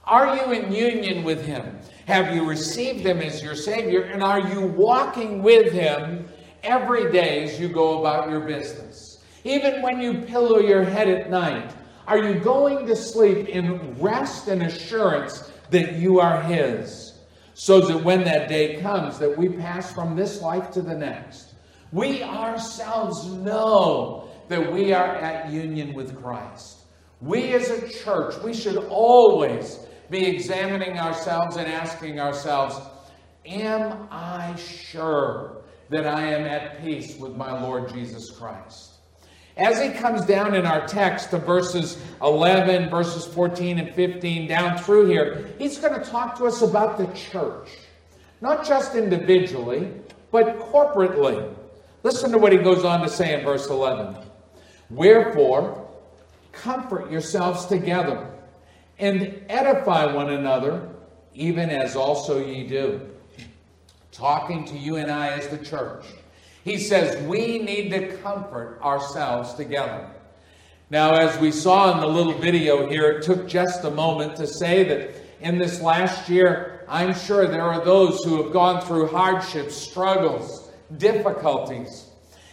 Are 0.05 0.37
you 0.37 0.53
in 0.53 0.73
union 0.73 1.25
with 1.25 1.45
Him? 1.45 1.79
Have 2.07 2.35
you 2.35 2.49
received 2.49 3.01
Him 3.01 3.21
as 3.21 3.43
your 3.43 3.55
Savior? 3.55 4.03
And 4.03 4.23
are 4.23 4.41
you 4.41 4.63
walking 4.63 5.43
with 5.43 5.73
Him 5.73 6.27
every 6.63 7.13
day 7.13 7.45
as 7.45 7.61
you 7.61 7.69
go 7.69 8.01
about 8.01 8.31
your 8.31 8.41
business? 8.41 9.23
Even 9.45 9.83
when 9.83 10.01
you 10.01 10.23
pillow 10.23 10.59
your 10.59 10.85
head 10.85 11.09
at 11.09 11.31
night, 11.31 11.75
are 12.07 12.19
you 12.19 12.41
going 12.41 12.87
to 12.87 12.97
sleep 12.97 13.49
in 13.49 13.99
rest 14.01 14.49
and 14.49 14.63
assurance 14.63 15.52
that 15.73 15.95
you 15.95 16.21
are 16.21 16.41
His? 16.43 17.19
So 17.55 17.81
that 17.81 18.03
when 18.03 18.25
that 18.25 18.49
day 18.49 18.81
comes, 18.81 19.19
that 19.19 19.37
we 19.37 19.49
pass 19.49 19.93
from 19.93 20.17
this 20.17 20.41
life 20.41 20.71
to 20.73 20.83
the 20.83 20.95
next, 20.95 21.55
we 21.93 22.23
ourselves 22.23 23.27
know 23.27 24.31
that 24.49 24.73
we 24.73 24.93
are 24.93 25.17
at 25.17 25.51
union 25.51 25.93
with 25.93 26.21
Christ. 26.23 26.79
We 27.21 27.53
as 27.55 27.69
a 27.71 27.89
church, 27.89 28.35
we 28.43 28.55
should 28.55 28.77
always 28.89 29.79
be 30.11 30.27
examining 30.27 30.99
ourselves 30.99 31.57
and 31.57 31.67
asking 31.69 32.19
ourselves, 32.19 32.81
Am 33.45 34.09
I 34.11 34.55
sure 34.57 35.63
that 35.91 36.07
I 36.07 36.23
am 36.27 36.47
at 36.47 36.83
peace 36.83 37.19
with 37.19 37.37
my 37.37 37.61
Lord 37.61 37.93
Jesus 37.93 38.31
Christ? 38.31 38.92
As 39.57 39.81
he 39.83 39.91
comes 39.91 40.25
down 40.25 40.55
in 40.55 40.65
our 40.65 40.87
text 40.87 41.31
to 41.31 41.39
verses 41.39 41.99
11, 42.23 42.89
verses 42.89 43.27
14 43.27 43.79
and 43.79 43.95
15, 43.95 44.49
down 44.49 44.79
through 44.79 45.07
here, 45.07 45.51
he's 45.59 45.79
going 45.79 45.99
to 46.01 46.09
talk 46.09 46.39
to 46.39 46.47
us 46.47 46.63
about 46.63 46.97
the 46.97 47.07
church. 47.09 47.69
Not 48.41 48.67
just 48.67 48.95
individually, 48.95 49.93
but 50.31 50.59
corporately. 50.59 51.55
Listen 52.03 52.33
to 52.33 52.39
what 52.39 52.53
he 52.53 52.59
goes 52.59 52.85
on 52.85 53.03
to 53.03 53.09
say 53.09 53.39
in 53.39 53.45
verse 53.45 53.69
11. 53.69 54.17
Wherefore, 54.91 55.89
comfort 56.53 57.11
yourselves 57.11 57.67
together 57.67 58.31
and 58.99 59.43
edify 59.49 60.13
one 60.13 60.31
another, 60.31 60.89
even 61.35 61.71
as 61.71 61.95
also 61.95 62.45
ye 62.45 62.67
do. 62.67 63.01
Talking 64.11 64.65
to 64.67 64.79
you 64.79 64.97
and 64.97 65.11
I 65.11 65.29
as 65.29 65.49
the 65.49 65.59
church. 65.59 66.05
He 66.65 66.79
says 66.79 67.21
we 67.27 67.59
need 67.59 67.91
to 67.91 68.17
comfort 68.19 68.79
ourselves 68.83 69.55
together. 69.55 70.09
Now, 70.91 71.15
as 71.15 71.39
we 71.41 71.51
saw 71.51 71.93
in 71.95 72.01
the 72.01 72.07
little 72.07 72.35
video 72.35 72.89
here, 72.89 73.11
it 73.13 73.23
took 73.23 73.49
just 73.49 73.85
a 73.85 73.91
moment 73.91 74.37
to 74.37 74.47
say 74.47 74.85
that 74.85 75.11
in 75.41 75.59
this 75.59 75.81
last 75.81 76.29
year, 76.29 76.85
I'm 76.89 77.15
sure 77.15 77.47
there 77.47 77.63
are 77.63 77.85
those 77.85 78.23
who 78.23 78.43
have 78.43 78.53
gone 78.53 78.83
through 78.83 79.09
hardships, 79.09 79.75
struggles, 79.75 80.71
difficulties. 80.99 82.11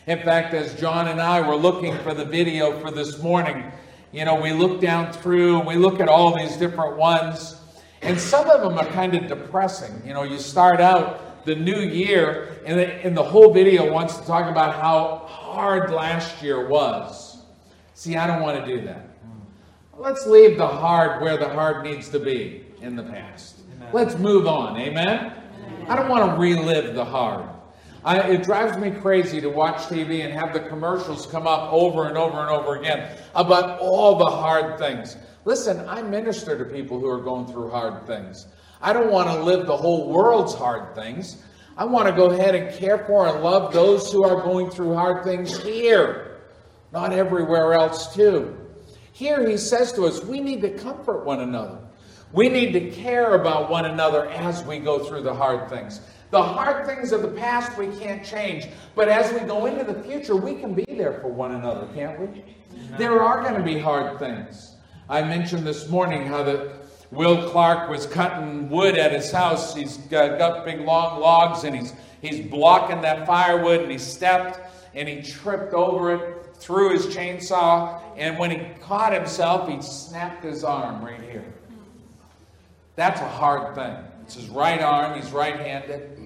In 0.07 0.19
fact, 0.19 0.53
as 0.53 0.73
John 0.79 1.09
and 1.09 1.21
I 1.21 1.47
were 1.47 1.55
looking 1.55 1.95
for 1.99 2.13
the 2.13 2.25
video 2.25 2.79
for 2.79 2.89
this 2.89 3.21
morning, 3.21 3.69
you 4.11 4.25
know, 4.25 4.41
we 4.41 4.53
look 4.53 4.81
down 4.81 5.13
through, 5.13 5.59
we 5.67 5.75
look 5.75 5.99
at 5.99 6.07
all 6.07 6.35
these 6.35 6.57
different 6.57 6.97
ones, 6.97 7.57
and 8.01 8.19
some 8.19 8.49
of 8.49 8.61
them 8.61 8.79
are 8.79 8.91
kind 8.93 9.13
of 9.13 9.27
depressing. 9.27 10.01
You 10.05 10.13
know, 10.13 10.23
you 10.23 10.39
start 10.39 10.79
out 10.79 11.28
the 11.49 11.55
new 11.55 11.79
year, 11.79 12.61
and 12.63 12.79
the, 12.79 12.85
and 13.03 13.17
the 13.17 13.23
whole 13.23 13.51
video 13.51 13.91
wants 13.91 14.17
to 14.17 14.25
talk 14.27 14.51
about 14.51 14.75
how 14.75 15.25
hard 15.25 15.89
last 15.89 16.43
year 16.43 16.67
was. 16.67 17.41
See, 17.95 18.15
I 18.15 18.27
don't 18.27 18.43
want 18.43 18.63
to 18.63 18.75
do 18.75 18.85
that. 18.85 19.09
Let's 19.97 20.27
leave 20.27 20.57
the 20.57 20.67
hard 20.67 21.23
where 21.23 21.37
the 21.37 21.49
hard 21.49 21.83
needs 21.83 22.09
to 22.09 22.19
be 22.19 22.65
in 22.81 22.95
the 22.95 23.01
past. 23.01 23.55
Amen. 23.75 23.89
Let's 23.91 24.15
move 24.15 24.45
on. 24.45 24.79
Amen? 24.79 25.07
Amen? 25.07 25.85
I 25.89 25.95
don't 25.95 26.07
want 26.07 26.31
to 26.31 26.39
relive 26.39 26.93
the 26.93 27.03
hard. 27.03 27.49
I, 28.05 28.19
it 28.19 28.43
drives 28.43 28.77
me 28.77 28.91
crazy 28.91 29.41
to 29.41 29.49
watch 29.49 29.77
TV 29.89 30.23
and 30.23 30.31
have 30.31 30.53
the 30.53 30.61
commercials 30.61 31.25
come 31.25 31.47
up 31.47 31.73
over 31.73 32.07
and 32.07 32.15
over 32.15 32.37
and 32.39 32.49
over 32.51 32.75
again 32.75 33.17
about 33.33 33.79
all 33.79 34.19
the 34.19 34.29
hard 34.29 34.77
things. 34.77 35.17
Listen, 35.45 35.83
I 35.89 36.03
minister 36.03 36.57
to 36.59 36.63
people 36.63 36.99
who 36.99 37.07
are 37.07 37.21
going 37.21 37.47
through 37.47 37.71
hard 37.71 38.05
things. 38.05 38.45
I 38.81 38.93
don't 38.93 39.11
want 39.11 39.27
to 39.29 39.43
live 39.43 39.65
the 39.65 39.75
whole 39.75 40.09
world's 40.09 40.53
hard 40.53 40.95
things. 40.95 41.43
I 41.77 41.85
want 41.85 42.07
to 42.07 42.13
go 42.13 42.29
ahead 42.29 42.55
and 42.55 42.77
care 42.77 42.99
for 43.05 43.27
and 43.27 43.43
love 43.43 43.73
those 43.73 44.11
who 44.11 44.23
are 44.23 44.41
going 44.41 44.69
through 44.69 44.93
hard 44.95 45.23
things 45.23 45.61
here, 45.61 46.41
not 46.91 47.13
everywhere 47.13 47.73
else, 47.73 48.13
too. 48.13 48.57
Here 49.11 49.47
he 49.47 49.57
says 49.57 49.91
to 49.93 50.05
us, 50.05 50.23
we 50.23 50.39
need 50.39 50.61
to 50.61 50.69
comfort 50.71 51.25
one 51.25 51.41
another. 51.41 51.79
We 52.31 52.47
need 52.47 52.73
to 52.73 52.91
care 52.91 53.35
about 53.35 53.69
one 53.69 53.85
another 53.85 54.29
as 54.29 54.63
we 54.63 54.79
go 54.79 54.99
through 54.99 55.23
the 55.23 55.33
hard 55.33 55.69
things. 55.69 56.01
The 56.31 56.41
hard 56.41 56.85
things 56.85 57.11
of 57.11 57.21
the 57.23 57.29
past 57.29 57.77
we 57.77 57.87
can't 57.97 58.23
change, 58.23 58.67
but 58.93 59.09
as 59.09 59.33
we 59.33 59.39
go 59.47 59.65
into 59.65 59.83
the 59.83 60.03
future, 60.03 60.35
we 60.35 60.55
can 60.55 60.73
be 60.73 60.85
there 60.87 61.19
for 61.21 61.27
one 61.27 61.53
another, 61.53 61.87
can't 61.95 62.19
we? 62.19 62.43
There 62.97 63.21
are 63.21 63.41
going 63.41 63.55
to 63.55 63.63
be 63.63 63.79
hard 63.79 64.19
things. 64.19 64.75
I 65.09 65.23
mentioned 65.23 65.65
this 65.65 65.89
morning 65.89 66.27
how 66.27 66.43
that 66.43 66.78
Will 67.11 67.49
Clark 67.49 67.89
was 67.89 68.05
cutting 68.05 68.69
wood 68.69 68.97
at 68.97 69.11
his 69.11 69.31
house. 69.31 69.75
He's 69.75 69.97
got, 69.97 70.37
got 70.37 70.65
big 70.65 70.81
long 70.81 71.19
logs 71.19 71.63
and 71.63 71.75
he's 71.75 71.93
he's 72.21 72.47
blocking 72.49 73.01
that 73.01 73.25
firewood 73.25 73.81
and 73.81 73.91
he 73.91 73.97
stepped 73.97 74.59
and 74.93 75.07
he 75.07 75.21
tripped 75.21 75.73
over 75.73 76.13
it, 76.13 76.55
threw 76.55 76.93
his 76.93 77.07
chainsaw, 77.07 78.01
and 78.17 78.37
when 78.37 78.51
he 78.51 78.57
caught 78.81 79.13
himself, 79.13 79.69
he 79.69 79.81
snapped 79.81 80.43
his 80.43 80.63
arm 80.63 81.03
right 81.03 81.21
here. 81.21 81.45
That's 82.95 83.21
a 83.21 83.27
hard 83.27 83.75
thing. 83.75 83.95
It's 84.23 84.35
his 84.35 84.49
right 84.49 84.81
arm, 84.81 85.19
he's 85.19 85.31
right 85.31 85.55
handed. 85.55 86.17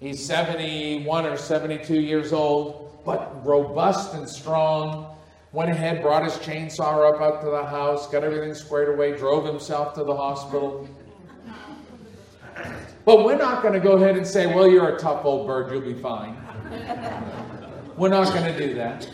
He's 0.00 0.24
71 0.24 1.26
or 1.26 1.36
72 1.36 1.94
years 1.94 2.32
old, 2.32 3.02
but 3.04 3.46
robust 3.46 4.14
and 4.14 4.28
strong. 4.28 5.16
Went 5.52 5.70
ahead, 5.70 6.00
brought 6.00 6.24
his 6.24 6.34
chainsaw 6.34 7.14
up 7.14 7.20
up 7.20 7.42
to 7.42 7.50
the 7.50 7.64
house, 7.64 8.08
got 8.08 8.24
everything 8.24 8.54
squared 8.54 8.88
away, 8.94 9.16
drove 9.16 9.44
himself 9.44 9.92
to 9.94 10.04
the 10.04 10.16
hospital. 10.16 10.88
But 13.04 13.24
we're 13.24 13.36
not 13.36 13.62
going 13.62 13.74
to 13.74 13.80
go 13.80 13.92
ahead 13.92 14.16
and 14.16 14.26
say, 14.26 14.46
well, 14.46 14.66
you're 14.66 14.96
a 14.96 14.98
tough 14.98 15.24
old 15.26 15.46
bird, 15.46 15.70
you'll 15.70 15.82
be 15.82 16.00
fine. 16.00 16.36
We're 17.98 18.08
not 18.08 18.32
going 18.32 18.50
to 18.50 18.58
do 18.58 18.74
that. 18.74 19.08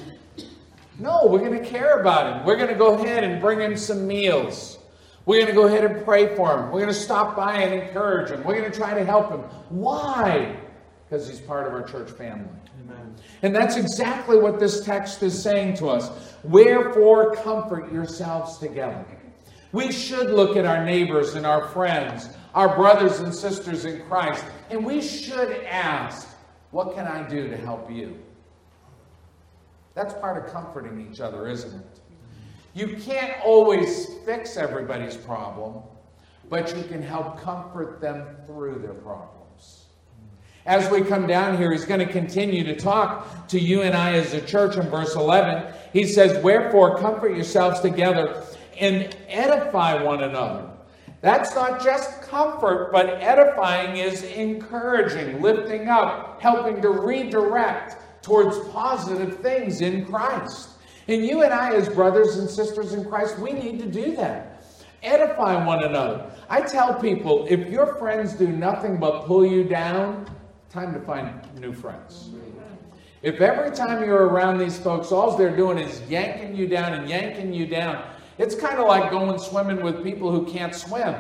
No, 1.01 1.27
we're 1.27 1.41
going 1.41 1.61
to 1.61 1.65
care 1.65 2.01
about 2.01 2.33
him. 2.33 2.47
We're 2.47 2.57
going 2.57 2.69
to 2.69 2.77
go 2.77 2.95
ahead 2.95 3.25
and 3.25 3.41
bring 3.41 3.61
him 3.61 3.77
some 3.77 4.07
meals. 4.07 4.79
We're 5.27 5.41
going 5.45 5.49
to 5.49 5.61
go 5.61 5.67
ahead 5.67 5.85
and 5.85 6.05
pray 6.05 6.37
for 6.37 6.57
him. 6.57 6.71
We're 6.71 6.81
going 6.81 6.87
to 6.87 6.95
stop 6.95 7.37
by 7.37 7.55
and 7.57 7.83
encourage 7.83 8.31
him. 8.31 8.45
We're 8.45 8.61
going 8.61 8.71
to 8.71 8.77
try 8.77 8.95
to 8.95 9.05
help 9.05 9.31
him. 9.31 9.41
Why? 9.71 10.57
Because 11.09 11.29
he's 11.29 11.41
part 11.41 11.67
of 11.67 11.73
our 11.73 11.83
church 11.83 12.11
family. 12.11 12.49
Amen. 12.85 13.15
And 13.43 13.55
that's 13.55 13.77
exactly 13.77 14.39
what 14.39 14.61
this 14.61 14.85
text 14.85 15.23
is 15.23 15.41
saying 15.41 15.77
to 15.79 15.89
us. 15.89 16.37
Wherefore, 16.45 17.35
comfort 17.37 17.91
yourselves 17.93 18.59
together. 18.59 19.05
We 19.73 19.93
should 19.93 20.31
look 20.31 20.57
at 20.57 20.65
our 20.65 20.85
neighbors 20.85 21.35
and 21.35 21.47
our 21.47 21.69
friends, 21.69 22.29
our 22.55 22.75
brothers 22.77 23.21
and 23.21 23.35
sisters 23.35 23.85
in 23.85 24.03
Christ, 24.03 24.45
and 24.71 24.85
we 24.85 25.01
should 25.03 25.65
ask, 25.65 26.29
What 26.71 26.95
can 26.95 27.07
I 27.07 27.27
do 27.29 27.49
to 27.49 27.57
help 27.57 27.91
you? 27.91 28.19
That's 29.95 30.15
part 30.15 30.43
of 30.43 30.53
comforting 30.53 31.09
each 31.11 31.21
other, 31.21 31.49
isn't 31.49 31.75
it? 31.75 32.01
You 32.75 32.97
can't 32.97 33.33
always 33.45 34.07
fix 34.25 34.57
everybody's 34.57 35.17
problem, 35.17 35.83
but 36.49 36.77
you 36.77 36.85
can 36.85 37.03
help 37.03 37.41
comfort 37.41 38.01
them 38.01 38.37
through 38.47 38.79
their 38.79 38.95
problems. 38.95 39.38
As 40.69 40.91
we 40.91 41.01
come 41.01 41.27
down 41.27 41.57
here, 41.57 41.73
he's 41.73 41.87
going 41.87 42.07
to 42.07 42.13
continue 42.13 42.63
to 42.63 42.77
talk 42.77 43.49
to 43.49 43.59
you 43.59 43.81
and 43.81 43.97
I 43.97 44.13
as 44.13 44.35
a 44.35 44.41
church 44.43 44.77
in 44.77 44.83
verse 44.91 45.15
11. 45.15 45.73
He 45.95 46.05
says, 46.05 46.45
Wherefore, 46.45 46.99
comfort 46.99 47.35
yourselves 47.35 47.81
together 47.81 48.45
and 48.79 49.17
edify 49.29 50.03
one 50.03 50.23
another. 50.23 50.69
That's 51.23 51.55
not 51.55 51.83
just 51.83 52.21
comfort, 52.21 52.91
but 52.93 53.07
edifying 53.07 53.97
is 53.97 54.23
encouraging, 54.25 55.41
lifting 55.41 55.89
up, 55.89 56.39
helping 56.43 56.83
to 56.83 56.91
redirect 56.91 57.97
towards 58.23 58.59
positive 58.69 59.39
things 59.39 59.81
in 59.81 60.05
Christ. 60.05 60.69
And 61.09 61.25
you 61.25 61.45
and 61.45 61.55
I, 61.55 61.77
as 61.77 61.89
brothers 61.89 62.37
and 62.37 62.49
sisters 62.49 62.93
in 62.93 63.07
Christ, 63.07 63.39
we 63.39 63.53
need 63.53 63.79
to 63.79 63.87
do 63.87 64.15
that. 64.17 64.63
Edify 65.03 65.65
one 65.65 65.83
another. 65.83 66.31
I 66.51 66.61
tell 66.61 66.93
people 66.93 67.47
if 67.49 67.71
your 67.71 67.95
friends 67.95 68.35
do 68.35 68.49
nothing 68.49 68.99
but 68.99 69.25
pull 69.25 69.47
you 69.47 69.65
down, 69.65 70.27
time 70.71 70.93
to 70.95 71.01
find 71.01 71.41
new 71.61 71.73
friends. 71.73 72.31
If 73.23 73.41
every 73.41 73.75
time 73.75 74.05
you're 74.05 74.27
around 74.27 74.59
these 74.59 74.79
folks, 74.79 75.11
all 75.11 75.37
they're 75.37 75.57
doing 75.57 75.79
is 75.79 76.01
yanking 76.09 76.55
you 76.55 76.69
down 76.69 76.93
and 76.93 77.09
yanking 77.09 77.53
you 77.53 77.67
down, 77.67 78.05
it's 78.37 78.55
kind 78.55 78.79
of 78.79 78.87
like 78.87 79.11
going 79.11 79.39
swimming 79.39 79.83
with 79.83 80.05
people 80.05 80.31
who 80.31 80.47
can't 80.51 80.75
swim. 80.75 81.15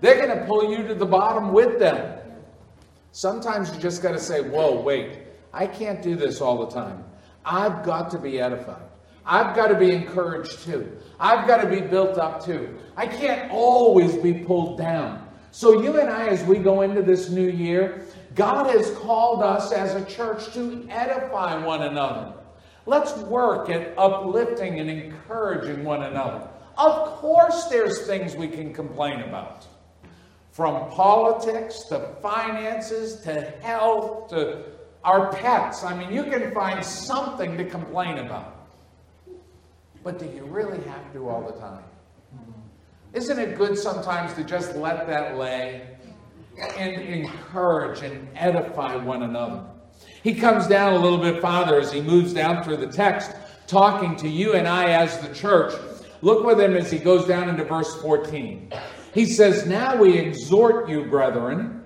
They're 0.00 0.24
going 0.24 0.38
to 0.38 0.44
pull 0.46 0.70
you 0.70 0.86
to 0.86 0.94
the 0.94 1.06
bottom 1.06 1.52
with 1.52 1.78
them. 1.78 2.18
Sometimes 3.12 3.74
you 3.74 3.80
just 3.80 4.02
got 4.02 4.12
to 4.12 4.20
say, 4.20 4.40
Whoa, 4.42 4.80
wait, 4.80 5.18
I 5.52 5.66
can't 5.66 6.00
do 6.02 6.14
this 6.14 6.40
all 6.40 6.64
the 6.64 6.72
time. 6.72 7.04
I've 7.44 7.84
got 7.84 8.10
to 8.12 8.18
be 8.18 8.40
edified. 8.40 8.82
I've 9.26 9.56
got 9.56 9.68
to 9.68 9.74
be 9.74 9.90
encouraged 9.90 10.64
too. 10.64 10.96
I've 11.18 11.46
got 11.46 11.60
to 11.62 11.68
be 11.68 11.80
built 11.80 12.18
up 12.18 12.44
too. 12.44 12.78
I 12.96 13.06
can't 13.06 13.50
always 13.50 14.16
be 14.16 14.32
pulled 14.32 14.78
down. 14.78 15.26
So, 15.52 15.82
you 15.82 15.98
and 15.98 16.08
I, 16.08 16.28
as 16.28 16.44
we 16.44 16.58
go 16.58 16.82
into 16.82 17.02
this 17.02 17.28
new 17.28 17.48
year, 17.48 18.06
God 18.34 18.70
has 18.70 18.90
called 18.98 19.42
us 19.42 19.72
as 19.72 19.94
a 19.94 20.04
church 20.04 20.52
to 20.54 20.86
edify 20.88 21.64
one 21.64 21.82
another. 21.82 22.34
Let's 22.86 23.14
work 23.18 23.68
at 23.70 23.94
uplifting 23.98 24.80
and 24.80 24.88
encouraging 24.88 25.84
one 25.84 26.02
another. 26.02 26.48
Of 26.78 27.08
course, 27.18 27.64
there's 27.64 28.06
things 28.06 28.36
we 28.36 28.48
can 28.48 28.72
complain 28.72 29.20
about. 29.20 29.66
From 30.52 30.90
politics 30.90 31.84
to 31.84 32.14
finances 32.22 33.20
to 33.22 33.40
health 33.62 34.30
to 34.30 34.64
our 35.04 35.32
pets. 35.32 35.84
I 35.84 35.96
mean, 35.96 36.12
you 36.12 36.24
can 36.24 36.52
find 36.52 36.84
something 36.84 37.56
to 37.56 37.64
complain 37.64 38.18
about. 38.18 38.68
But 40.02 40.18
do 40.18 40.26
you 40.26 40.44
really 40.44 40.82
have 40.84 41.12
to 41.12 41.28
all 41.28 41.42
the 41.42 41.58
time? 41.60 41.84
Isn't 43.12 43.38
it 43.38 43.58
good 43.58 43.76
sometimes 43.76 44.34
to 44.34 44.44
just 44.44 44.76
let 44.76 45.06
that 45.08 45.36
lay 45.36 45.89
and 46.76 47.00
encourage 47.00 48.02
and 48.02 48.28
edify 48.36 48.96
one 48.96 49.22
another? 49.22 49.64
He 50.22 50.34
comes 50.34 50.66
down 50.66 50.94
a 50.94 50.98
little 50.98 51.18
bit 51.18 51.40
farther 51.40 51.80
as 51.80 51.92
he 51.92 52.00
moves 52.00 52.32
down 52.32 52.62
through 52.62 52.78
the 52.78 52.86
text, 52.86 53.32
talking 53.66 54.16
to 54.16 54.28
you 54.28 54.54
and 54.54 54.68
I 54.68 54.90
as 54.90 55.18
the 55.18 55.34
church. 55.34 55.72
Look 56.22 56.44
with 56.44 56.60
him 56.60 56.76
as 56.76 56.90
he 56.90 56.98
goes 56.98 57.26
down 57.26 57.48
into 57.48 57.64
verse 57.64 58.00
14. 58.02 58.72
He 59.14 59.24
says, 59.24 59.66
Now 59.66 59.96
we 59.96 60.18
exhort 60.18 60.88
you, 60.88 61.04
brethren, 61.06 61.82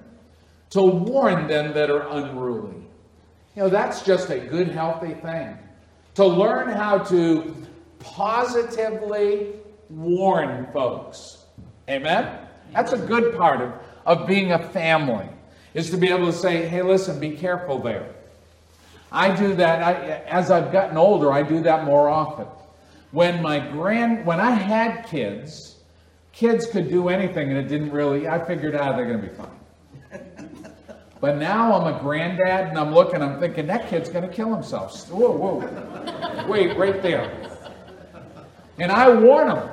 to 0.71 0.83
warn 0.83 1.47
them 1.47 1.73
that 1.75 1.91
are 1.91 2.09
unruly. 2.09 2.87
You 3.55 3.63
know, 3.63 3.69
that's 3.69 4.03
just 4.03 4.31
a 4.31 4.41
good, 4.41 4.69
healthy 4.69 5.15
thing 5.15 5.57
to 6.15 6.25
learn 6.25 6.69
how 6.69 6.99
to 6.99 7.55
positively 7.99 9.55
warn 9.91 10.69
folks. 10.73 11.47
Amen? 11.89 12.39
That's 12.73 12.93
a 12.93 12.99
good 12.99 13.37
part 13.37 13.61
of, 13.61 13.73
of 14.05 14.27
being 14.27 14.53
a 14.53 14.59
family, 14.59 15.29
is 15.75 15.91
to 15.91 15.97
be 15.97 16.09
able 16.09 16.27
to 16.27 16.33
say, 16.33 16.67
hey, 16.67 16.83
listen, 16.83 17.19
be 17.19 17.37
careful 17.37 17.79
there. 17.79 18.09
I 19.11 19.35
do 19.35 19.55
that, 19.55 19.83
I, 19.83 19.95
as 20.27 20.51
I've 20.51 20.73
gotten 20.73 20.97
older, 20.97 21.33
I 21.33 21.43
do 21.43 21.63
that 21.63 21.85
more 21.85 22.09
often. 22.09 22.47
When 23.13 23.43
my 23.43 23.61
grand, 23.61 24.27
when 24.27 24.41
I 24.41 24.51
had 24.51 25.07
kids, 25.07 25.77
kids 26.33 26.67
could 26.67 26.89
do 26.89 27.09
anything 27.09 27.49
and 27.51 27.59
it 27.59 27.69
didn't 27.69 27.91
really, 27.91 28.27
I 28.29 28.45
figured 28.45 28.75
out 28.75 28.97
they're 28.97 29.07
going 29.07 29.21
to 29.21 29.29
be 29.29 29.35
fine. 29.35 30.51
But 31.25 31.39
now 31.39 31.73
I'm 31.73 31.95
a 31.95 31.99
granddad 32.01 32.69
and 32.69 32.79
I'm 32.79 32.93
looking, 32.93 33.23
I'm 33.23 33.41
thinking, 33.41 33.67
that 33.69 33.89
kid's 33.89 34.11
going 34.11 34.29
to 34.29 34.35
kill 34.35 34.53
himself. 34.53 35.09
Whoa, 35.09 35.31
whoa. 35.31 36.47
Wait, 36.47 36.77
right 36.77 37.01
there. 37.01 37.51
And 38.79 38.93
I 38.93 39.09
warn 39.09 39.49
them. 39.49 39.71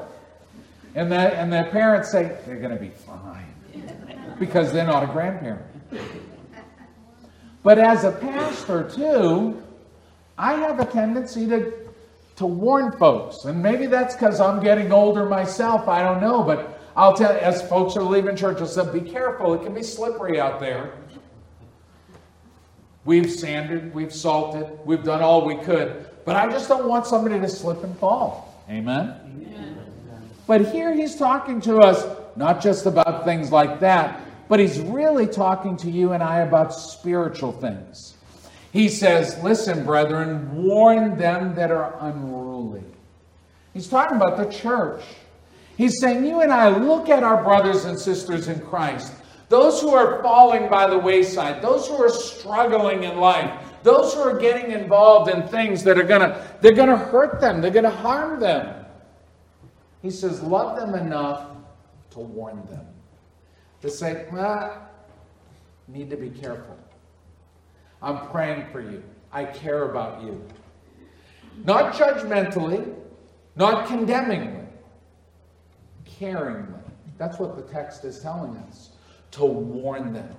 And 0.95 1.11
the, 1.11 1.17
and 1.17 1.51
the 1.51 1.67
parents 1.69 2.09
say, 2.09 2.37
they're 2.45 2.55
going 2.55 2.73
to 2.73 2.81
be 2.81 2.91
fine. 2.91 4.20
Because 4.41 4.73
they're 4.73 4.87
not 4.87 5.03
a 5.03 5.05
grandparent. 5.05 5.61
But 7.61 7.77
as 7.77 8.03
a 8.05 8.11
pastor, 8.11 8.89
too, 8.89 9.61
I 10.35 10.53
have 10.53 10.79
a 10.79 10.85
tendency 10.85 11.45
to, 11.47 11.71
to 12.37 12.47
warn 12.47 12.91
folks. 12.97 13.45
And 13.45 13.61
maybe 13.61 13.85
that's 13.85 14.15
because 14.15 14.41
I'm 14.41 14.63
getting 14.63 14.91
older 14.91 15.27
myself. 15.27 15.87
I 15.87 16.01
don't 16.01 16.19
know. 16.19 16.41
But 16.41 16.81
I'll 16.95 17.13
tell 17.13 17.31
you, 17.31 17.39
as 17.39 17.61
folks 17.69 17.95
are 17.95 18.01
leaving 18.01 18.35
church, 18.35 18.57
I'll 18.61 18.65
say, 18.65 18.91
be 18.91 19.07
careful. 19.07 19.53
It 19.53 19.61
can 19.63 19.75
be 19.75 19.83
slippery 19.83 20.39
out 20.39 20.59
there. 20.59 20.93
We've 23.05 23.29
sanded, 23.29 23.93
we've 23.93 24.13
salted, 24.13 24.67
we've 24.85 25.03
done 25.03 25.21
all 25.21 25.45
we 25.45 25.57
could. 25.57 26.07
But 26.25 26.35
I 26.35 26.49
just 26.49 26.67
don't 26.67 26.87
want 26.87 27.05
somebody 27.05 27.39
to 27.39 27.47
slip 27.47 27.83
and 27.83 27.95
fall. 27.99 28.63
Amen? 28.67 29.13
Amen. 29.23 29.77
But 30.47 30.71
here 30.71 30.95
he's 30.95 31.15
talking 31.15 31.61
to 31.61 31.77
us 31.77 32.07
not 32.35 32.59
just 32.59 32.87
about 32.87 33.23
things 33.23 33.51
like 33.51 33.79
that, 33.81 34.19
but 34.51 34.59
he's 34.59 34.81
really 34.81 35.27
talking 35.27 35.77
to 35.77 35.89
you 35.89 36.11
and 36.11 36.21
I 36.21 36.39
about 36.39 36.73
spiritual 36.73 37.53
things. 37.53 38.15
He 38.73 38.89
says, 38.89 39.41
Listen, 39.41 39.85
brethren, 39.85 40.65
warn 40.65 41.17
them 41.17 41.55
that 41.55 41.71
are 41.71 41.95
unruly. 42.01 42.83
He's 43.73 43.87
talking 43.87 44.17
about 44.17 44.35
the 44.35 44.51
church. 44.51 45.03
He's 45.77 46.01
saying, 46.01 46.25
You 46.25 46.41
and 46.41 46.51
I 46.51 46.67
look 46.67 47.07
at 47.07 47.23
our 47.23 47.41
brothers 47.41 47.85
and 47.85 47.97
sisters 47.97 48.49
in 48.49 48.59
Christ, 48.59 49.13
those 49.47 49.79
who 49.79 49.93
are 49.95 50.21
falling 50.21 50.69
by 50.69 50.89
the 50.89 50.99
wayside, 50.99 51.61
those 51.61 51.87
who 51.87 51.95
are 52.03 52.09
struggling 52.09 53.05
in 53.05 53.19
life, 53.19 53.57
those 53.83 54.13
who 54.13 54.19
are 54.19 54.37
getting 54.37 54.71
involved 54.71 55.33
in 55.33 55.47
things 55.47 55.81
that 55.85 55.97
are 55.97 56.03
to 56.03 56.45
they're 56.59 56.75
to 56.89 56.97
hurt 56.97 57.39
them, 57.39 57.61
they're 57.61 57.71
to 57.83 57.89
harm 57.89 58.41
them. 58.41 58.85
He 60.01 60.09
says, 60.09 60.41
Love 60.41 60.77
them 60.77 60.93
enough 60.93 61.51
to 62.09 62.19
warn 62.19 62.67
them. 62.69 62.90
To 63.81 63.89
say, 63.89 64.27
well, 64.31 64.87
need 65.87 66.09
to 66.09 66.17
be 66.17 66.29
careful. 66.29 66.77
I'm 68.01 68.27
praying 68.29 68.67
for 68.71 68.81
you. 68.81 69.03
I 69.31 69.45
care 69.45 69.89
about 69.89 70.21
you. 70.21 70.43
Not 71.65 71.93
judgmentally, 71.93 72.93
not 73.55 73.87
condemningly, 73.87 74.65
caringly. 76.05 76.79
That's 77.17 77.39
what 77.39 77.55
the 77.55 77.73
text 77.73 78.05
is 78.05 78.19
telling 78.19 78.55
us 78.57 78.91
to 79.31 79.45
warn 79.45 80.13
them. 80.13 80.35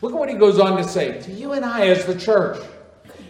Look 0.00 0.12
at 0.12 0.18
what 0.18 0.28
he 0.28 0.34
goes 0.34 0.58
on 0.58 0.76
to 0.76 0.84
say 0.84 1.20
to 1.22 1.32
you 1.32 1.52
and 1.52 1.64
I 1.64 1.88
as 1.88 2.04
the 2.04 2.18
church. 2.18 2.62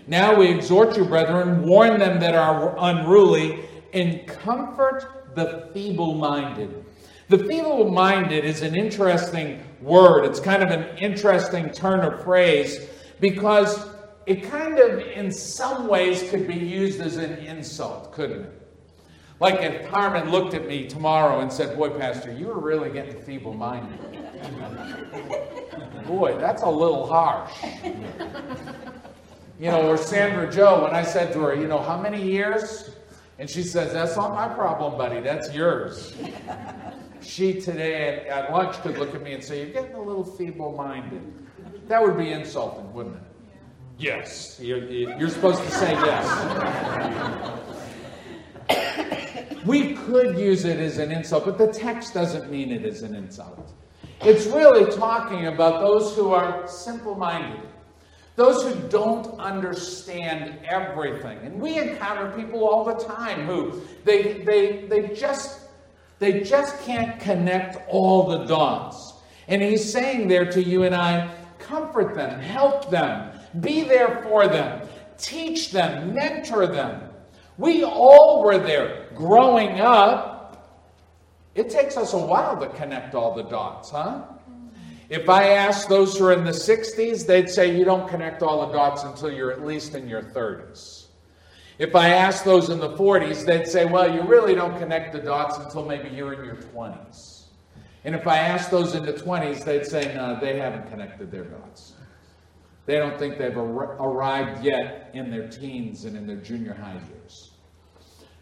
Now 0.06 0.34
we 0.34 0.48
exhort 0.48 0.96
you, 0.96 1.04
brethren, 1.04 1.62
warn 1.62 1.98
them 1.98 2.18
that 2.20 2.34
are 2.34 2.74
unruly, 2.78 3.60
and 3.92 4.26
comfort 4.26 5.34
the 5.34 5.68
feeble 5.72 6.14
minded. 6.14 6.84
The 7.28 7.38
feeble 7.38 7.90
minded 7.90 8.46
is 8.46 8.62
an 8.62 8.74
interesting 8.74 9.62
word. 9.82 10.24
It's 10.24 10.40
kind 10.40 10.62
of 10.62 10.70
an 10.70 10.96
interesting 10.96 11.70
turn 11.70 12.00
of 12.00 12.24
phrase 12.24 12.88
because 13.20 13.86
it 14.24 14.44
kind 14.44 14.78
of, 14.78 15.00
in 15.00 15.30
some 15.30 15.88
ways, 15.88 16.28
could 16.30 16.46
be 16.46 16.54
used 16.54 17.00
as 17.00 17.16
an 17.16 17.32
insult, 17.38 18.12
couldn't 18.12 18.44
it? 18.44 18.62
Like 19.40 19.60
if 19.60 19.90
Carmen 19.90 20.30
looked 20.30 20.54
at 20.54 20.66
me 20.66 20.88
tomorrow 20.88 21.40
and 21.40 21.52
said, 21.52 21.76
Boy, 21.76 21.90
Pastor, 21.90 22.32
you 22.32 22.46
were 22.46 22.58
really 22.58 22.90
getting 22.90 23.20
feeble 23.22 23.54
minded. 23.54 23.98
Boy, 26.06 26.36
that's 26.38 26.62
a 26.62 26.70
little 26.70 27.06
harsh. 27.06 27.52
You 29.60 29.70
know, 29.70 29.88
or 29.88 29.96
Sandra 29.96 30.50
Joe, 30.50 30.84
when 30.84 30.94
I 30.94 31.02
said 31.02 31.32
to 31.34 31.40
her, 31.40 31.54
You 31.54 31.68
know, 31.68 31.78
how 31.78 32.00
many 32.00 32.22
years? 32.22 32.90
And 33.38 33.48
she 33.48 33.62
says, 33.62 33.92
That's 33.92 34.16
not 34.16 34.34
my 34.34 34.52
problem, 34.52 34.98
buddy, 34.98 35.20
that's 35.20 35.54
yours. 35.54 36.16
She 37.20 37.60
today 37.60 38.08
at, 38.08 38.26
at 38.26 38.52
lunch 38.52 38.80
could 38.82 38.98
look 38.98 39.14
at 39.14 39.22
me 39.22 39.32
and 39.32 39.42
say, 39.42 39.60
You're 39.62 39.72
getting 39.72 39.94
a 39.94 40.02
little 40.02 40.24
feeble 40.24 40.72
minded. 40.76 41.22
That 41.88 42.02
would 42.02 42.16
be 42.16 42.32
insulting, 42.32 42.92
wouldn't 42.92 43.16
it? 43.16 43.22
Yes. 43.98 44.58
You're, 44.60 44.84
you're 44.84 45.28
supposed 45.28 45.62
to 45.62 45.70
say 45.70 45.92
yes. 45.92 46.26
we 49.66 49.94
could 49.94 50.38
use 50.38 50.64
it 50.64 50.78
as 50.78 50.98
an 50.98 51.10
insult, 51.10 51.44
but 51.44 51.58
the 51.58 51.72
text 51.72 52.14
doesn't 52.14 52.50
mean 52.50 52.70
it 52.70 52.84
is 52.84 53.02
an 53.02 53.14
insult. 53.14 53.72
It's 54.20 54.46
really 54.46 54.90
talking 54.96 55.46
about 55.46 55.80
those 55.80 56.14
who 56.16 56.30
are 56.30 56.66
simple 56.66 57.14
minded, 57.14 57.68
those 58.36 58.62
who 58.62 58.74
don't 58.88 59.38
understand 59.38 60.58
everything. 60.64 61.38
And 61.38 61.60
we 61.60 61.78
encounter 61.78 62.30
people 62.36 62.68
all 62.68 62.84
the 62.84 63.04
time 63.04 63.46
who 63.46 63.80
they, 64.04 64.42
they, 64.44 64.86
they, 64.86 65.14
just, 65.14 65.67
they 66.18 66.40
just 66.40 66.80
can't 66.82 67.20
connect 67.20 67.78
all 67.88 68.28
the 68.28 68.44
dots. 68.44 69.14
And 69.46 69.62
he's 69.62 69.90
saying 69.90 70.28
there 70.28 70.50
to 70.50 70.62
you 70.62 70.82
and 70.82 70.94
I 70.94 71.34
comfort 71.58 72.14
them, 72.14 72.40
help 72.40 72.90
them, 72.90 73.38
be 73.60 73.82
there 73.82 74.22
for 74.22 74.48
them, 74.48 74.86
teach 75.16 75.70
them, 75.70 76.14
mentor 76.14 76.66
them. 76.66 77.02
We 77.56 77.84
all 77.84 78.42
were 78.44 78.58
there 78.58 79.06
growing 79.14 79.80
up. 79.80 80.66
It 81.54 81.70
takes 81.70 81.96
us 81.96 82.12
a 82.12 82.18
while 82.18 82.58
to 82.60 82.68
connect 82.68 83.14
all 83.14 83.34
the 83.34 83.42
dots, 83.42 83.90
huh? 83.90 84.22
If 85.08 85.28
I 85.28 85.48
ask 85.48 85.88
those 85.88 86.18
who 86.18 86.26
are 86.26 86.34
in 86.34 86.44
the 86.44 86.50
60s, 86.50 87.26
they'd 87.26 87.48
say 87.48 87.76
you 87.76 87.84
don't 87.84 88.08
connect 88.08 88.42
all 88.42 88.66
the 88.66 88.72
dots 88.72 89.04
until 89.04 89.32
you're 89.32 89.50
at 89.50 89.64
least 89.64 89.94
in 89.94 90.06
your 90.06 90.22
30s. 90.22 90.97
If 91.78 91.94
I 91.94 92.08
ask 92.08 92.44
those 92.44 92.70
in 92.70 92.80
the 92.80 92.90
40s, 92.90 93.44
they'd 93.44 93.66
say, 93.66 93.84
well, 93.84 94.12
you 94.12 94.22
really 94.22 94.54
don't 94.54 94.76
connect 94.78 95.12
the 95.12 95.20
dots 95.20 95.58
until 95.58 95.84
maybe 95.84 96.08
you're 96.08 96.32
in 96.32 96.44
your 96.44 96.56
20s. 96.56 97.44
And 98.04 98.16
if 98.16 98.26
I 98.26 98.38
ask 98.38 98.68
those 98.68 98.96
in 98.96 99.04
the 99.04 99.12
20s, 99.12 99.64
they'd 99.64 99.86
say, 99.86 100.12
no, 100.14 100.38
they 100.40 100.58
haven't 100.58 100.90
connected 100.90 101.30
their 101.30 101.44
dots. 101.44 101.94
They 102.86 102.96
don't 102.96 103.16
think 103.18 103.38
they've 103.38 103.56
ar- 103.56 103.96
arrived 104.02 104.64
yet 104.64 105.10
in 105.14 105.30
their 105.30 105.46
teens 105.46 106.04
and 106.04 106.16
in 106.16 106.26
their 106.26 106.36
junior 106.36 106.74
high 106.74 107.00
years. 107.12 107.52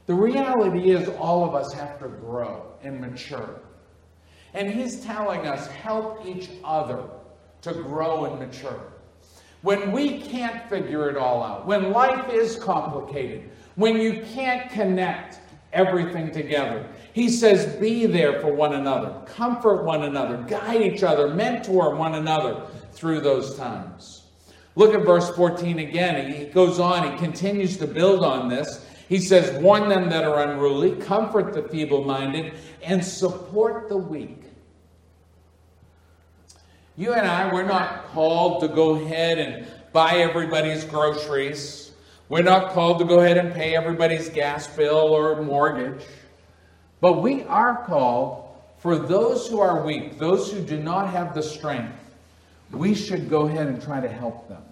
The 0.07 0.14
reality 0.14 0.91
is, 0.91 1.09
all 1.09 1.45
of 1.45 1.55
us 1.55 1.72
have 1.74 1.99
to 1.99 2.09
grow 2.09 2.74
and 2.82 3.01
mature. 3.01 3.61
And 4.55 4.70
he's 4.70 5.05
telling 5.05 5.47
us, 5.47 5.66
help 5.66 6.24
each 6.24 6.49
other 6.64 7.03
to 7.62 7.74
grow 7.74 8.26
and 8.26 8.39
mature. 8.39 8.93
When 9.67 9.91
we 9.91 10.21
can't 10.21 10.71
figure 10.71 11.11
it 11.11 11.17
all 11.17 11.43
out, 11.43 11.67
when 11.67 11.91
life 11.91 12.33
is 12.33 12.55
complicated, 12.55 13.51
when 13.75 13.97
you 13.97 14.23
can't 14.33 14.71
connect 14.71 15.41
everything 15.73 16.31
together, 16.31 16.87
he 17.12 17.29
says, 17.29 17.75
be 17.81 18.07
there 18.07 18.41
for 18.41 18.55
one 18.55 18.75
another, 18.75 19.21
comfort 19.27 19.83
one 19.83 20.05
another, 20.05 20.37
guide 20.47 20.83
each 20.83 21.03
other, 21.03 21.35
mentor 21.35 21.97
one 21.97 22.14
another 22.14 22.62
through 22.93 23.23
those 23.23 23.57
times. 23.57 24.23
Look 24.77 24.95
at 24.95 25.05
verse 25.05 25.31
14 25.31 25.81
again. 25.81 26.33
He 26.33 26.45
goes 26.45 26.79
on, 26.79 27.11
he 27.11 27.19
continues 27.19 27.77
to 27.79 27.89
build 27.89 28.23
on 28.23 28.49
this. 28.49 28.87
He 29.09 29.19
says, 29.19 29.61
Warn 29.61 29.89
them 29.89 30.09
that 30.11 30.23
are 30.23 30.49
unruly, 30.49 30.93
comfort 30.93 31.55
the 31.55 31.64
feeble 31.64 32.05
minded, 32.05 32.55
and 32.85 33.05
support 33.05 33.89
the 33.89 33.97
weak. 33.97 34.45
You 36.97 37.12
and 37.12 37.26
I, 37.26 37.53
we're 37.53 37.66
not 37.66 38.07
called 38.09 38.62
to 38.62 38.68
go 38.68 38.94
ahead 38.94 39.38
and 39.38 39.66
buy 39.92 40.16
everybody's 40.16 40.84
groceries. 40.84 41.92
We're 42.30 42.42
not 42.42 42.72
called 42.72 42.99
to 43.01 43.05
go 43.05 43.20
ahead 43.20 43.36
and 43.36 43.53
pay 43.53 43.76
everybody's 43.76 44.30
gas 44.30 44.66
bill 44.66 44.97
or 44.97 45.42
mortgage. 45.42 46.03
But 47.01 47.20
we 47.22 47.42
are 47.44 47.84
called 47.84 48.47
for 48.78 48.97
those 48.97 49.47
who 49.47 49.61
are 49.61 49.84
weak, 49.84 50.18
those 50.18 50.51
who 50.51 50.61
do 50.61 50.82
not 50.82 51.11
have 51.11 51.34
the 51.34 51.42
strength. 51.42 51.99
We 52.72 52.94
should 52.94 53.28
go 53.28 53.47
ahead 53.47 53.66
and 53.66 53.80
try 53.82 54.01
to 54.01 54.09
help 54.09 54.49
them. 54.49 54.62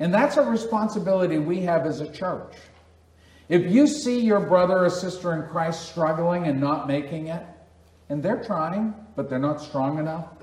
And 0.00 0.12
that's 0.12 0.36
a 0.38 0.42
responsibility 0.42 1.38
we 1.38 1.60
have 1.60 1.86
as 1.86 2.00
a 2.00 2.10
church. 2.10 2.54
If 3.48 3.70
you 3.70 3.86
see 3.86 4.20
your 4.20 4.40
brother 4.40 4.86
or 4.86 4.90
sister 4.90 5.34
in 5.34 5.48
Christ 5.50 5.90
struggling 5.90 6.46
and 6.46 6.58
not 6.58 6.88
making 6.88 7.28
it, 7.28 7.44
and 8.08 8.22
they're 8.22 8.42
trying, 8.42 8.94
but 9.16 9.28
they're 9.28 9.38
not 9.38 9.60
strong 9.60 9.98
enough, 9.98 10.33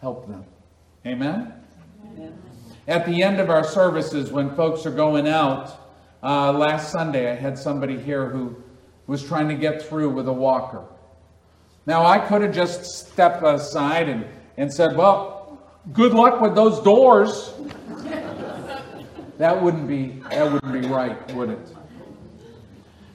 help 0.00 0.26
them. 0.26 0.44
Amen? 1.06 1.52
Amen. 2.04 2.38
At 2.88 3.06
the 3.06 3.22
end 3.22 3.40
of 3.40 3.50
our 3.50 3.64
services, 3.64 4.32
when 4.32 4.54
folks 4.56 4.84
are 4.86 4.90
going 4.90 5.28
out, 5.28 5.88
uh, 6.22 6.52
last 6.52 6.90
Sunday 6.90 7.30
I 7.30 7.34
had 7.34 7.58
somebody 7.58 7.98
here 7.98 8.28
who 8.28 8.56
was 9.06 9.22
trying 9.22 9.48
to 9.48 9.54
get 9.54 9.82
through 9.82 10.10
with 10.10 10.28
a 10.28 10.32
walker. 10.32 10.84
Now, 11.86 12.04
I 12.04 12.18
could 12.18 12.42
have 12.42 12.54
just 12.54 12.84
stepped 12.84 13.42
aside 13.42 14.08
and, 14.08 14.24
and 14.56 14.72
said, 14.72 14.96
Well, 14.96 15.58
good 15.92 16.12
luck 16.12 16.40
with 16.40 16.54
those 16.54 16.80
doors. 16.80 17.54
that 19.38 19.62
wouldn't 19.62 19.88
be 19.88 20.22
that 20.30 20.52
wouldn't 20.52 20.72
be 20.72 20.86
right, 20.88 21.34
would 21.34 21.50
it? 21.50 21.74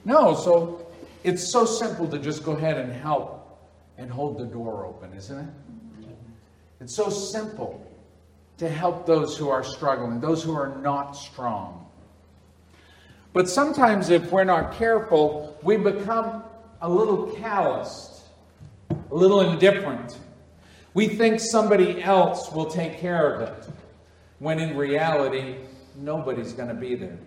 No, 0.04 0.34
so 0.34 0.86
it's 1.24 1.50
so 1.50 1.64
simple 1.64 2.08
to 2.08 2.18
just 2.18 2.44
go 2.44 2.52
ahead 2.52 2.76
and 2.76 2.92
help 2.92 3.58
and 3.98 4.10
hold 4.10 4.38
the 4.38 4.44
door 4.44 4.84
open, 4.84 5.12
isn't 5.14 5.38
it? 5.38 5.48
It's 6.80 6.94
so 6.94 7.08
simple 7.08 7.90
to 8.58 8.68
help 8.68 9.06
those 9.06 9.36
who 9.36 9.48
are 9.48 9.64
struggling, 9.64 10.20
those 10.20 10.42
who 10.42 10.54
are 10.54 10.76
not 10.80 11.12
strong. 11.12 11.86
But 13.32 13.48
sometimes, 13.48 14.08
if 14.08 14.30
we're 14.32 14.44
not 14.44 14.74
careful, 14.74 15.58
we 15.62 15.76
become 15.76 16.42
a 16.80 16.88
little 16.88 17.26
calloused, 17.32 18.22
a 18.90 19.14
little 19.14 19.40
indifferent. 19.40 20.18
We 20.94 21.08
think 21.08 21.40
somebody 21.40 22.02
else 22.02 22.50
will 22.52 22.66
take 22.66 22.98
care 22.98 23.34
of 23.34 23.42
it, 23.42 23.68
when 24.38 24.58
in 24.58 24.76
reality, 24.76 25.56
nobody's 25.96 26.54
going 26.54 26.68
to 26.68 26.74
be 26.74 26.94
there. 26.94 27.18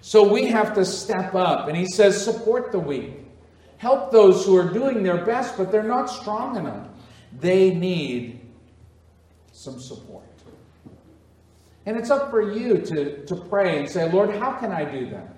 So 0.00 0.22
we 0.32 0.46
have 0.46 0.74
to 0.74 0.84
step 0.84 1.34
up. 1.34 1.66
And 1.66 1.76
he 1.76 1.86
says, 1.86 2.22
support 2.22 2.70
the 2.70 2.78
weak. 2.78 3.14
Help 3.78 4.12
those 4.12 4.44
who 4.46 4.56
are 4.56 4.72
doing 4.72 5.02
their 5.02 5.24
best, 5.24 5.56
but 5.56 5.72
they're 5.72 5.82
not 5.82 6.06
strong 6.06 6.56
enough. 6.56 6.86
They 7.40 7.74
need 7.74 8.37
some 9.58 9.80
support. 9.80 10.22
And 11.84 11.96
it's 11.96 12.10
up 12.10 12.30
for 12.30 12.52
you 12.52 12.78
to, 12.78 13.24
to 13.26 13.34
pray 13.34 13.80
and 13.80 13.88
say, 13.88 14.10
Lord, 14.10 14.30
how 14.36 14.52
can 14.52 14.70
I 14.70 14.84
do 14.84 15.10
that? 15.10 15.34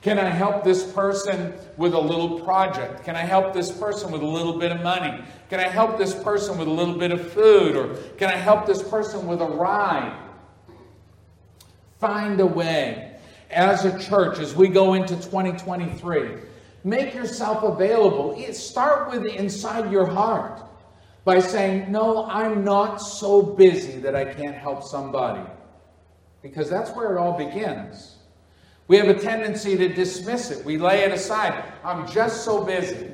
Can 0.00 0.18
I 0.18 0.30
help 0.30 0.64
this 0.64 0.90
person 0.90 1.52
with 1.76 1.92
a 1.92 2.00
little 2.00 2.40
project? 2.40 3.04
Can 3.04 3.14
I 3.14 3.20
help 3.20 3.52
this 3.52 3.70
person 3.70 4.10
with 4.10 4.22
a 4.22 4.26
little 4.26 4.58
bit 4.58 4.72
of 4.72 4.80
money? 4.82 5.22
Can 5.50 5.60
I 5.60 5.68
help 5.68 5.98
this 5.98 6.14
person 6.14 6.56
with 6.56 6.66
a 6.66 6.70
little 6.70 6.96
bit 6.96 7.12
of 7.12 7.30
food? 7.32 7.76
Or 7.76 7.94
can 8.16 8.30
I 8.30 8.36
help 8.36 8.64
this 8.64 8.82
person 8.82 9.26
with 9.26 9.42
a 9.42 9.46
ride? 9.46 10.18
Find 12.00 12.40
a 12.40 12.46
way 12.46 13.16
as 13.50 13.84
a 13.84 13.96
church 13.98 14.38
as 14.38 14.56
we 14.56 14.68
go 14.68 14.94
into 14.94 15.14
2023. 15.16 16.38
Make 16.84 17.14
yourself 17.14 17.62
available. 17.62 18.42
Start 18.52 19.10
with 19.10 19.26
inside 19.26 19.92
your 19.92 20.06
heart 20.06 20.62
by 21.24 21.40
saying, 21.40 21.90
No, 21.90 22.26
I'm 22.26 22.64
not 22.64 22.96
so 22.96 23.42
busy 23.42 23.98
that 24.00 24.14
I 24.14 24.24
can't 24.24 24.56
help 24.56 24.82
somebody 24.82 25.48
because 26.42 26.68
that's 26.68 26.90
where 26.92 27.16
it 27.16 27.18
all 27.18 27.36
begins. 27.36 28.16
We 28.88 28.96
have 28.96 29.08
a 29.08 29.14
tendency 29.14 29.76
to 29.76 29.88
dismiss 29.88 30.50
it, 30.50 30.64
we 30.64 30.78
lay 30.78 31.02
it 31.04 31.12
aside. 31.12 31.72
I'm 31.84 32.06
just 32.10 32.44
so 32.44 32.64
busy. 32.64 33.10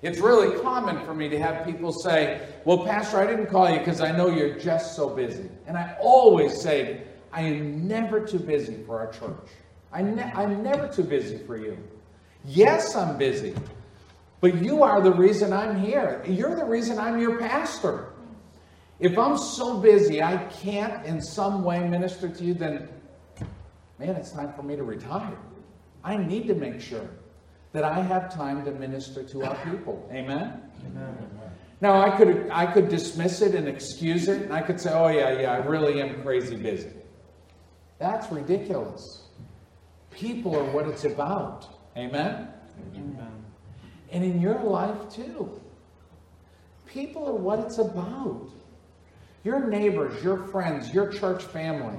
It's 0.00 0.18
really 0.18 0.58
common 0.60 1.04
for 1.04 1.14
me 1.14 1.28
to 1.28 1.38
have 1.38 1.64
people 1.64 1.92
say, 1.92 2.48
Well, 2.64 2.84
Pastor, 2.84 3.18
I 3.18 3.26
didn't 3.26 3.46
call 3.46 3.70
you 3.70 3.78
because 3.78 4.00
I 4.00 4.10
know 4.10 4.28
you're 4.28 4.58
just 4.58 4.96
so 4.96 5.08
busy. 5.08 5.48
And 5.66 5.76
I 5.76 5.96
always 6.00 6.60
say, 6.60 7.02
I 7.32 7.42
am 7.42 7.86
never 7.86 8.26
too 8.26 8.40
busy 8.40 8.82
for 8.84 8.98
our 8.98 9.12
church. 9.12 9.48
I 9.92 10.00
I'm 10.00 10.62
never 10.62 10.88
too 10.88 11.04
busy 11.04 11.38
for 11.38 11.56
you. 11.56 11.78
Yes, 12.44 12.96
I'm 12.96 13.16
busy, 13.16 13.54
but 14.42 14.56
you 14.56 14.82
are 14.82 15.00
the 15.00 15.12
reason 15.12 15.52
I'm 15.52 15.80
here. 15.80 16.20
You're 16.26 16.56
the 16.56 16.64
reason 16.64 16.98
I'm 16.98 17.18
your 17.18 17.38
pastor. 17.38 18.12
If 18.98 19.16
I'm 19.16 19.38
so 19.38 19.78
busy 19.78 20.20
I 20.20 20.36
can't 20.36 21.06
in 21.06 21.22
some 21.22 21.62
way 21.62 21.88
minister 21.88 22.28
to 22.28 22.44
you, 22.44 22.52
then 22.52 22.88
man, 24.00 24.16
it's 24.16 24.32
time 24.32 24.52
for 24.52 24.64
me 24.64 24.74
to 24.74 24.82
retire. 24.82 25.38
I 26.02 26.16
need 26.16 26.48
to 26.48 26.54
make 26.54 26.80
sure 26.80 27.08
that 27.70 27.84
I 27.84 28.02
have 28.02 28.34
time 28.34 28.64
to 28.64 28.72
minister 28.72 29.22
to 29.22 29.44
our 29.44 29.54
people. 29.64 30.08
Amen? 30.12 30.60
Amen. 30.86 31.16
Now 31.80 32.00
I 32.00 32.16
could 32.16 32.48
I 32.50 32.66
could 32.66 32.88
dismiss 32.88 33.42
it 33.42 33.54
and 33.54 33.68
excuse 33.68 34.26
it, 34.26 34.42
and 34.42 34.52
I 34.52 34.60
could 34.60 34.80
say, 34.80 34.90
oh 34.92 35.06
yeah, 35.08 35.40
yeah, 35.40 35.52
I 35.52 35.58
really 35.58 36.02
am 36.02 36.20
crazy 36.22 36.56
busy. 36.56 36.90
That's 38.00 38.30
ridiculous. 38.32 39.22
People 40.10 40.56
are 40.56 40.64
what 40.64 40.88
it's 40.88 41.04
about. 41.04 41.68
Amen? 41.96 42.48
Amen. 42.96 43.41
And 44.12 44.22
in 44.22 44.40
your 44.40 44.62
life 44.62 45.10
too. 45.10 45.60
People 46.86 47.26
are 47.26 47.34
what 47.34 47.58
it's 47.60 47.78
about 47.78 48.50
your 49.44 49.66
neighbors, 49.66 50.22
your 50.22 50.36
friends, 50.36 50.94
your 50.94 51.08
church 51.08 51.42
family. 51.42 51.98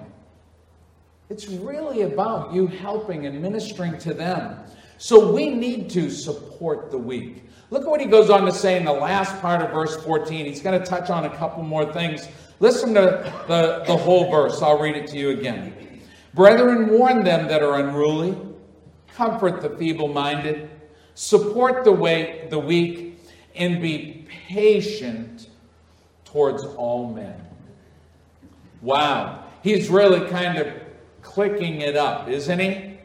It's 1.30 1.48
really 1.48 2.04
about 2.04 2.54
you 2.54 2.68
helping 2.68 3.26
and 3.26 3.42
ministering 3.42 3.98
to 4.00 4.14
them. 4.14 4.60
So 4.98 5.34
we 5.34 5.50
need 5.50 5.90
to 5.92 6.10
support 6.10 6.92
the 6.92 6.98
weak. 6.98 7.44
Look 7.72 7.84
at 7.84 7.90
what 7.90 8.00
he 8.00 8.06
goes 8.06 8.30
on 8.30 8.46
to 8.46 8.52
say 8.52 8.78
in 8.78 8.86
the 8.86 8.94
last 8.94 9.42
part 9.42 9.62
of 9.62 9.72
verse 9.72 9.96
14. 10.04 10.46
He's 10.46 10.62
going 10.62 10.80
to 10.80 10.86
touch 10.86 11.10
on 11.10 11.26
a 11.26 11.36
couple 11.38 11.64
more 11.64 11.92
things. 11.92 12.28
Listen 12.60 12.94
to 12.94 13.34
the, 13.48 13.84
the 13.88 13.98
whole 13.98 14.30
verse. 14.30 14.62
I'll 14.62 14.80
read 14.80 14.96
it 14.96 15.08
to 15.08 15.18
you 15.18 15.32
again. 15.32 16.02
Brethren, 16.34 16.90
warn 16.90 17.24
them 17.24 17.48
that 17.48 17.64
are 17.64 17.80
unruly, 17.80 18.38
comfort 19.14 19.62
the 19.62 19.72
feeble 19.72 20.08
minded, 20.08 20.70
support 21.16 21.84
the, 21.84 21.92
way, 21.92 22.48
the 22.50 22.60
weak, 22.60 23.20
and 23.56 23.82
be 23.82 24.26
patient 24.48 25.50
towards 26.26 26.64
all 26.64 27.14
men. 27.14 27.40
Wow. 28.82 29.46
He's 29.62 29.90
really 29.90 30.28
kind 30.30 30.58
of 30.58 30.68
clicking 31.22 31.82
it 31.82 31.96
up, 31.96 32.28
isn't 32.28 32.60
he? 32.60 32.98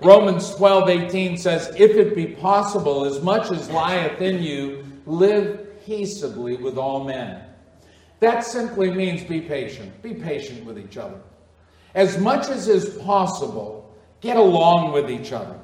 Romans 0.00 0.54
12, 0.54 0.88
18 0.88 1.36
says, 1.36 1.74
If 1.76 1.92
it 1.96 2.14
be 2.14 2.26
possible, 2.26 3.04
as 3.04 3.20
much 3.20 3.50
as 3.50 3.68
lieth 3.70 4.20
in 4.20 4.42
you, 4.42 4.84
live 5.06 5.84
peaceably 5.84 6.56
with 6.56 6.78
all 6.78 7.04
men. 7.04 7.42
That 8.20 8.44
simply 8.44 8.90
means 8.90 9.24
be 9.24 9.40
patient. 9.40 10.00
Be 10.02 10.14
patient 10.14 10.64
with 10.64 10.78
each 10.78 10.96
other. 10.96 11.20
As 11.94 12.18
much 12.18 12.48
as 12.48 12.68
is 12.68 12.90
possible, 12.98 13.92
get 14.20 14.36
along 14.36 14.92
with 14.92 15.10
each 15.10 15.32
other. 15.32 15.58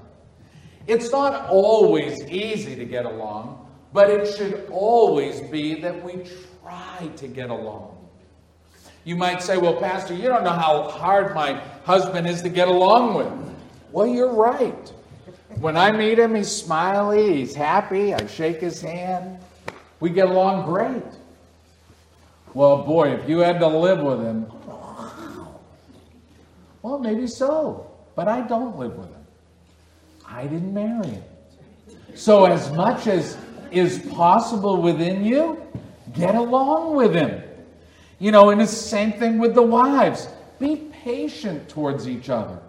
It's 0.87 1.11
not 1.11 1.49
always 1.49 2.23
easy 2.25 2.77
to 2.77 2.85
get 2.85 3.07
along, 3.07 3.67
but 3.93 4.11
it 4.11 4.35
should 4.37 4.69
always 4.71 5.41
be 5.41 5.81
that 5.81 6.03
we 6.05 6.25
try 6.63 7.09
to 7.17 7.29
get 7.29 7.51
along. 7.51 7.97
You 9.05 9.17
might 9.17 9.43
say, 9.43 9.57
Well, 9.57 9.77
Pastor, 9.77 10.15
you 10.15 10.25
don't 10.25 10.45
know 10.45 10.51
how 10.51 10.89
hard 10.89 11.35
my 11.35 11.55
husband 11.85 12.27
is 12.27 12.43
to 12.43 12.49
get 12.49 12.69
along 12.69 13.15
with. 13.15 13.55
Well, 13.93 14.07
you're 14.07 14.33
right. 14.33 14.93
When 15.61 15.77
I 15.77 15.93
meet 15.93 16.19
him, 16.19 16.35
he's 16.35 16.51
smiley, 16.51 17.37
he's 17.37 17.55
happy, 17.55 18.13
I 18.13 18.27
shake 18.27 18.61
his 18.61 18.81
hand. 18.81 19.39
We 20.01 20.11
get 20.11 20.29
along 20.29 20.67
great. 20.67 21.03
Well, 22.55 22.83
boy, 22.83 23.13
if 23.13 23.29
you 23.29 23.39
had 23.39 23.59
to 23.61 23.67
live 23.67 24.01
with 24.01 24.21
him, 24.21 24.47
well, 26.83 26.99
maybe 26.99 27.27
so, 27.27 27.91
but 28.15 28.29
I 28.29 28.41
don't 28.43 28.77
live 28.77 28.95
with 28.97 29.09
him. 29.09 29.14
I 30.35 30.43
didn't 30.43 30.75
marry 30.75 31.07
him. 31.07 31.25
So, 32.15 32.45
as 32.45 32.71
much 32.73 33.07
as 33.07 33.37
is 33.71 33.99
possible 34.11 34.81
within 34.81 35.25
you, 35.25 35.65
Get 36.15 36.35
along 36.35 36.95
with 36.95 37.15
him. 37.15 37.43
You 38.19 38.31
know, 38.31 38.51
and 38.51 38.63
it's 38.63 38.71
the 38.71 38.77
same 38.77 39.13
thing 39.13 39.39
with 39.39 39.55
the 39.55 39.63
wives. 39.63 40.29
Be 40.59 40.77
patient 40.77 41.69
towards 41.69 42.09
each 42.09 42.31
other. 42.31 42.61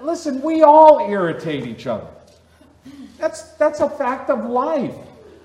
Listen, 0.00 0.42
we 0.42 0.62
all 0.62 1.08
irritate 1.08 1.66
each 1.66 1.86
other. 1.86 2.08
That's, 3.18 3.42
that's 3.52 3.80
a 3.80 3.88
fact 3.88 4.28
of 4.28 4.44
life. 4.44 4.94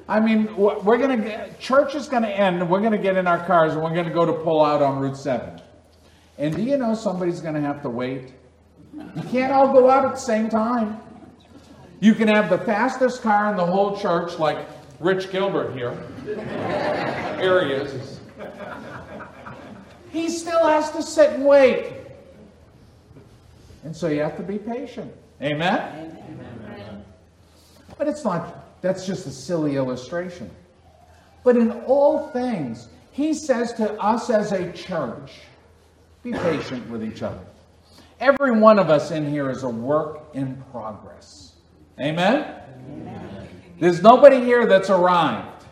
I 0.07 0.19
mean, 0.19 0.53
we're 0.57 0.97
going 0.97 1.21
to 1.21 1.53
church 1.59 1.93
is 1.93 2.09
going 2.09 2.23
to 2.23 2.29
end, 2.29 2.61
and 2.61 2.69
we're 2.69 2.79
going 2.79 2.93
to 2.93 2.97
get 2.97 3.15
in 3.15 3.27
our 3.27 3.45
cars, 3.45 3.73
and 3.73 3.83
we're 3.83 3.93
going 3.93 4.07
to 4.07 4.13
go 4.13 4.25
to 4.25 4.33
pull 4.33 4.65
out 4.65 4.81
on 4.81 4.99
Route 4.99 5.17
7. 5.17 5.61
And 6.39 6.55
do 6.55 6.63
you 6.63 6.77
know 6.77 6.95
somebody's 6.95 7.41
going 7.41 7.53
to 7.53 7.61
have 7.61 7.83
to 7.83 7.89
wait? 7.89 8.33
You 9.15 9.23
can't 9.23 9.51
all 9.51 9.71
go 9.71 9.89
out 9.89 10.05
at 10.05 10.11
the 10.11 10.19
same 10.19 10.49
time. 10.49 10.99
You 11.99 12.13
can 12.13 12.27
have 12.27 12.49
the 12.49 12.57
fastest 12.59 13.21
car 13.21 13.51
in 13.51 13.57
the 13.57 13.65
whole 13.65 13.97
church, 13.97 14.39
like 14.39 14.65
Rich 14.99 15.31
Gilbert 15.31 15.73
here. 15.73 15.97
here 17.39 17.65
he 17.65 17.73
is. 17.73 18.19
He 20.11 20.29
still 20.29 20.65
has 20.65 20.91
to 20.91 21.03
sit 21.03 21.31
and 21.31 21.45
wait. 21.45 21.93
And 23.83 23.95
so 23.95 24.07
you 24.07 24.21
have 24.21 24.37
to 24.37 24.43
be 24.43 24.57
patient. 24.57 25.13
Amen? 25.41 26.17
Amen? 26.29 27.05
But 27.97 28.07
it's 28.07 28.23
not, 28.23 28.81
that's 28.81 29.05
just 29.05 29.27
a 29.27 29.31
silly 29.31 29.75
illustration. 29.75 30.49
But 31.43 31.57
in 31.57 31.71
all 31.83 32.29
things, 32.29 32.87
he 33.11 33.33
says 33.33 33.73
to 33.73 33.93
us 34.01 34.29
as 34.29 34.51
a 34.51 34.71
church, 34.71 35.41
be 36.23 36.31
patient 36.31 36.89
with 36.89 37.03
each 37.03 37.21
other. 37.21 37.45
Every 38.19 38.51
one 38.51 38.79
of 38.79 38.89
us 38.89 39.11
in 39.11 39.29
here 39.29 39.49
is 39.49 39.63
a 39.63 39.69
work 39.69 40.29
in 40.33 40.61
progress. 40.71 41.53
Amen? 41.99 42.61
Amen. 42.91 43.47
There's 43.79 44.01
nobody 44.01 44.41
here 44.41 44.65
that's 44.65 44.89
arrived. 44.89 45.65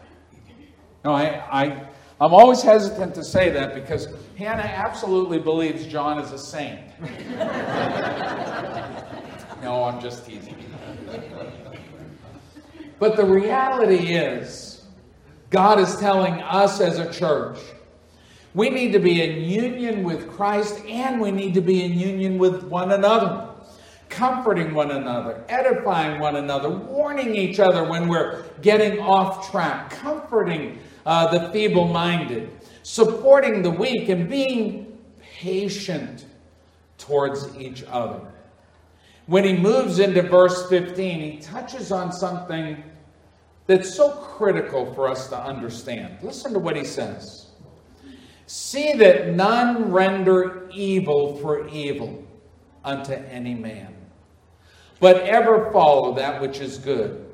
No, 1.03 1.11
I, 1.11 1.43
I, 1.51 1.87
I'm 2.21 2.33
always 2.33 2.61
hesitant 2.61 3.15
to 3.15 3.23
say 3.23 3.49
that 3.49 3.73
because 3.73 4.07
Hannah 4.37 4.61
absolutely 4.61 5.39
believes 5.39 5.85
John 5.87 6.19
is 6.19 6.31
a 6.31 6.37
saint. 6.37 6.79
no, 9.61 9.83
I'm 9.83 9.99
just 10.01 10.25
teasing. 10.25 10.55
But 12.99 13.15
the 13.15 13.25
reality 13.25 14.15
is, 14.15 14.85
God 15.49 15.79
is 15.79 15.95
telling 15.97 16.41
us 16.41 16.79
as 16.81 16.97
a 16.97 17.11
church, 17.11 17.59
we 18.53 18.69
need 18.69 18.91
to 18.93 18.99
be 18.99 19.21
in 19.21 19.43
union 19.43 20.03
with 20.03 20.29
Christ 20.31 20.83
and 20.85 21.19
we 21.19 21.31
need 21.31 21.53
to 21.53 21.61
be 21.61 21.83
in 21.83 21.93
union 21.93 22.37
with 22.37 22.63
one 22.63 22.91
another, 22.91 23.49
comforting 24.09 24.73
one 24.73 24.91
another, 24.91 25.43
edifying 25.49 26.19
one 26.19 26.37
another, 26.37 26.69
warning 26.69 27.35
each 27.35 27.59
other 27.59 27.83
when 27.83 28.07
we're 28.07 28.43
getting 28.61 28.99
off 28.99 29.51
track, 29.51 29.91
comforting 29.91 30.79
uh, 31.05 31.27
the 31.27 31.51
feeble 31.51 31.87
minded, 31.87 32.51
supporting 32.83 33.61
the 33.61 33.71
weak, 33.71 34.09
and 34.09 34.29
being 34.29 34.97
patient 35.21 36.25
towards 36.97 37.55
each 37.57 37.83
other. 37.83 38.21
When 39.27 39.43
he 39.43 39.53
moves 39.53 39.99
into 39.99 40.21
verse 40.21 40.69
15, 40.69 41.19
he 41.19 41.37
touches 41.39 41.91
on 41.91 42.13
something 42.13 42.81
that's 43.67 43.93
so 43.93 44.09
critical 44.11 44.93
for 44.93 45.09
us 45.09 45.27
to 45.29 45.37
understand. 45.37 46.17
Listen 46.23 46.53
to 46.53 46.59
what 46.59 46.77
he 46.77 46.85
says 46.85 47.46
See 48.47 48.93
that 48.93 49.35
none 49.35 49.91
render 49.91 50.69
evil 50.73 51.35
for 51.37 51.67
evil 51.67 52.25
unto 52.83 53.11
any 53.13 53.53
man, 53.53 53.93
but 55.01 55.17
ever 55.23 55.69
follow 55.71 56.15
that 56.15 56.41
which 56.41 56.59
is 56.59 56.77
good, 56.77 57.29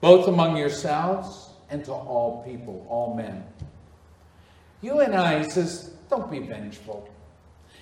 both 0.00 0.26
among 0.26 0.56
yourselves 0.56 1.50
and 1.70 1.84
to 1.84 1.92
all 1.92 2.42
people, 2.44 2.84
all 2.88 3.14
men. 3.14 3.44
You 4.82 5.00
and 5.00 5.14
I, 5.14 5.42
says, 5.42 5.92
don't 6.10 6.30
be 6.30 6.40
vengeful. 6.40 7.08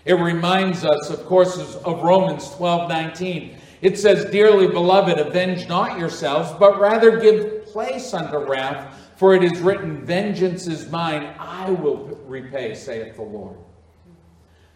It 0.04 0.14
reminds 0.14 0.84
us, 0.84 1.08
of 1.08 1.24
course, 1.24 1.56
of 1.76 2.02
Romans 2.02 2.50
12 2.50 2.88
19. 2.88 3.56
It 3.80 3.98
says, 3.98 4.30
Dearly 4.30 4.66
beloved, 4.66 5.18
avenge 5.18 5.66
not 5.68 5.98
yourselves, 5.98 6.52
but 6.58 6.78
rather 6.78 7.18
give 7.18 7.64
place 7.66 8.12
unto 8.12 8.38
wrath, 8.38 9.03
for 9.16 9.34
it 9.34 9.44
is 9.44 9.60
written, 9.60 10.04
Vengeance 10.04 10.66
is 10.66 10.90
mine, 10.90 11.34
I 11.38 11.70
will 11.70 12.20
repay, 12.26 12.74
saith 12.74 13.16
the 13.16 13.22
Lord. 13.22 13.56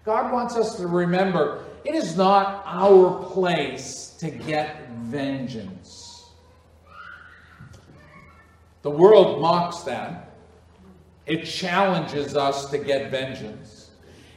God 0.04 0.32
wants 0.32 0.56
us 0.56 0.76
to 0.76 0.86
remember 0.86 1.64
it 1.84 1.94
is 1.94 2.16
not 2.16 2.62
our 2.66 3.22
place 3.24 4.16
to 4.20 4.30
get 4.30 4.88
vengeance. 4.90 6.30
The 8.82 8.90
world 8.90 9.40
mocks 9.40 9.80
that. 9.80 10.32
It 11.26 11.44
challenges 11.44 12.36
us 12.36 12.70
to 12.70 12.78
get 12.78 13.10
vengeance. 13.10 13.90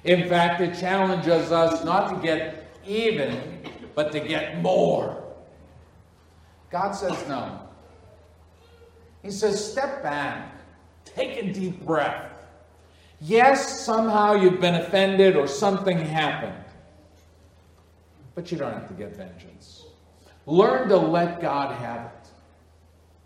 In 0.04 0.28
fact, 0.28 0.60
it 0.62 0.78
challenges 0.78 1.52
us 1.52 1.86
not 1.86 2.10
to 2.10 2.22
get 2.22 2.76
even, 2.86 3.62
but 3.96 4.12
to 4.12 4.20
get 4.20 4.62
more. 4.62 5.24
God 6.70 6.92
says 6.92 7.28
no. 7.28 7.60
He 9.22 9.32
says, 9.32 9.72
step 9.72 10.02
back, 10.02 10.56
take 11.06 11.38
a 11.38 11.54
deep 11.54 11.86
breath. 11.86 12.32
Yes, 13.20 13.82
somehow 13.82 14.34
you've 14.34 14.60
been 14.60 14.76
offended 14.76 15.36
or 15.36 15.48
something 15.48 15.98
happened, 15.98 16.64
but 18.34 18.52
you 18.52 18.58
don't 18.58 18.74
have 18.74 18.88
to 18.88 18.94
get 18.96 19.16
vengeance. 19.16 19.86
Learn 20.48 20.90
to 20.90 20.98
let 20.98 21.40
God 21.40 21.76
have 21.76 22.06
it. 22.06 22.30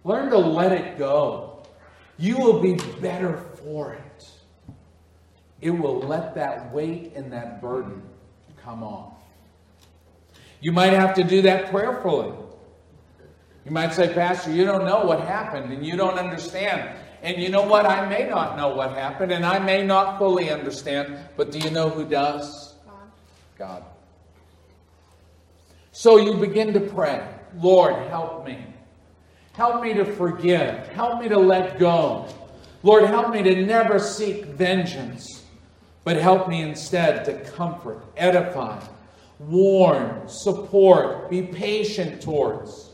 Learn 0.04 0.30
to 0.32 0.38
let 0.38 0.74
it 0.74 0.98
go. 0.98 1.64
You 2.18 2.38
will 2.38 2.60
be 2.60 2.76
better 3.00 3.38
for 3.38 3.94
it. 3.94 4.30
It 5.62 5.72
will 5.72 6.00
let 6.00 6.36
that 6.36 6.72
weight 6.74 7.14
and 7.16 7.32
that 7.32 7.62
burden 7.62 8.02
come 8.62 8.84
off. 8.84 9.14
You 10.60 10.72
might 10.72 10.94
have 10.94 11.14
to 11.16 11.24
do 11.24 11.42
that 11.44 11.72
prayerfully. 11.72 12.34
You 13.66 13.72
might 13.72 13.94
say, 13.94 14.14
Pastor, 14.14 14.52
you 14.52 14.64
don't 14.64 14.86
know 14.86 15.04
what 15.04 15.22
happened 15.22 15.74
and 15.74 15.84
you 15.84 15.98
don't 15.98 16.20
understand. 16.20 16.98
And 17.24 17.42
you 17.42 17.50
know 17.50 17.64
what? 17.64 17.88
I 17.88 18.08
may 18.08 18.30
not 18.30 18.56
know 18.56 18.76
what 18.76 18.92
happened 18.92 19.32
and 19.32 19.44
I 19.44 19.58
may 19.58 19.84
not 19.84 20.20
fully 20.20 20.52
understand, 20.52 21.18
but 21.36 21.52
do 21.52 21.58
you 21.58 21.72
know 21.72 21.90
who 21.90 22.06
does? 22.06 22.76
God. 22.86 23.12
God. 23.58 23.84
So 25.92 26.18
you 26.18 26.36
begin 26.36 26.74
to 26.74 26.80
pray, 26.80 27.28
Lord, 27.58 27.96
help 28.10 28.46
me. 28.46 28.64
Help 29.54 29.82
me 29.82 29.94
to 29.94 30.06
forgive. 30.06 30.88
Help 30.90 31.22
me 31.22 31.30
to 31.30 31.40
let 31.40 31.80
go. 31.80 32.28
Lord, 32.84 33.06
help 33.06 33.34
me 33.34 33.42
to 33.42 33.66
never 33.66 33.98
seek 33.98 34.46
vengeance, 34.46 35.44
but 36.04 36.18
help 36.18 36.48
me 36.48 36.62
instead 36.62 37.26
to 37.26 37.40
comfort, 37.52 38.06
edify, 38.16 38.80
warn, 39.40 40.28
support, 40.28 41.32
be 41.32 41.42
patient 41.42 42.22
towards, 42.22 42.85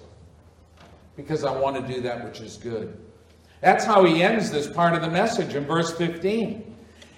because 1.21 1.43
I 1.43 1.57
want 1.57 1.75
to 1.75 1.93
do 1.93 2.01
that 2.01 2.23
which 2.23 2.41
is 2.41 2.57
good. 2.57 2.97
That's 3.61 3.85
how 3.85 4.03
he 4.03 4.23
ends 4.23 4.49
this 4.49 4.67
part 4.67 4.95
of 4.95 5.01
the 5.01 5.09
message 5.09 5.55
in 5.55 5.65
verse 5.65 5.95
15. 5.95 6.75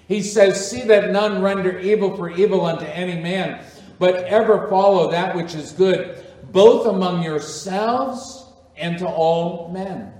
He 0.07 0.21
says, 0.21 0.69
See 0.69 0.81
that 0.81 1.11
none 1.11 1.41
render 1.41 1.79
evil 1.79 2.15
for 2.15 2.29
evil 2.29 2.65
unto 2.65 2.85
any 2.85 3.21
man, 3.21 3.63
but 3.99 4.15
ever 4.25 4.67
follow 4.67 5.09
that 5.11 5.35
which 5.35 5.55
is 5.55 5.71
good, 5.71 6.23
both 6.51 6.85
among 6.85 7.23
yourselves 7.23 8.45
and 8.75 8.97
to 8.99 9.07
all 9.07 9.71
men. 9.71 10.13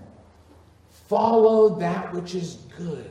Follow 1.10 1.78
that 1.80 2.14
which 2.14 2.34
is 2.34 2.60
good. 2.78 3.10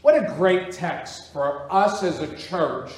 What 0.00 0.16
a 0.16 0.34
great 0.34 0.72
text 0.72 1.32
for 1.32 1.70
us 1.70 2.02
as 2.02 2.20
a 2.20 2.36
church 2.36 2.90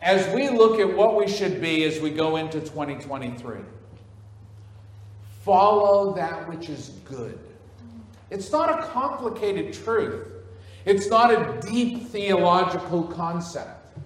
as 0.00 0.32
we 0.34 0.48
look 0.48 0.78
at 0.78 0.96
what 0.96 1.16
we 1.16 1.26
should 1.26 1.60
be 1.60 1.84
as 1.84 2.00
we 2.00 2.10
go 2.10 2.36
into 2.36 2.60
2023. 2.60 3.56
Follow 5.46 6.12
that 6.14 6.48
which 6.48 6.68
is 6.68 6.88
good. 7.04 7.38
It's 8.30 8.50
not 8.50 8.80
a 8.80 8.82
complicated 8.88 9.72
truth, 9.72 10.26
it's 10.84 11.08
not 11.08 11.30
a 11.30 11.60
deep 11.70 12.08
theological 12.08 13.04
concept. 13.04 13.96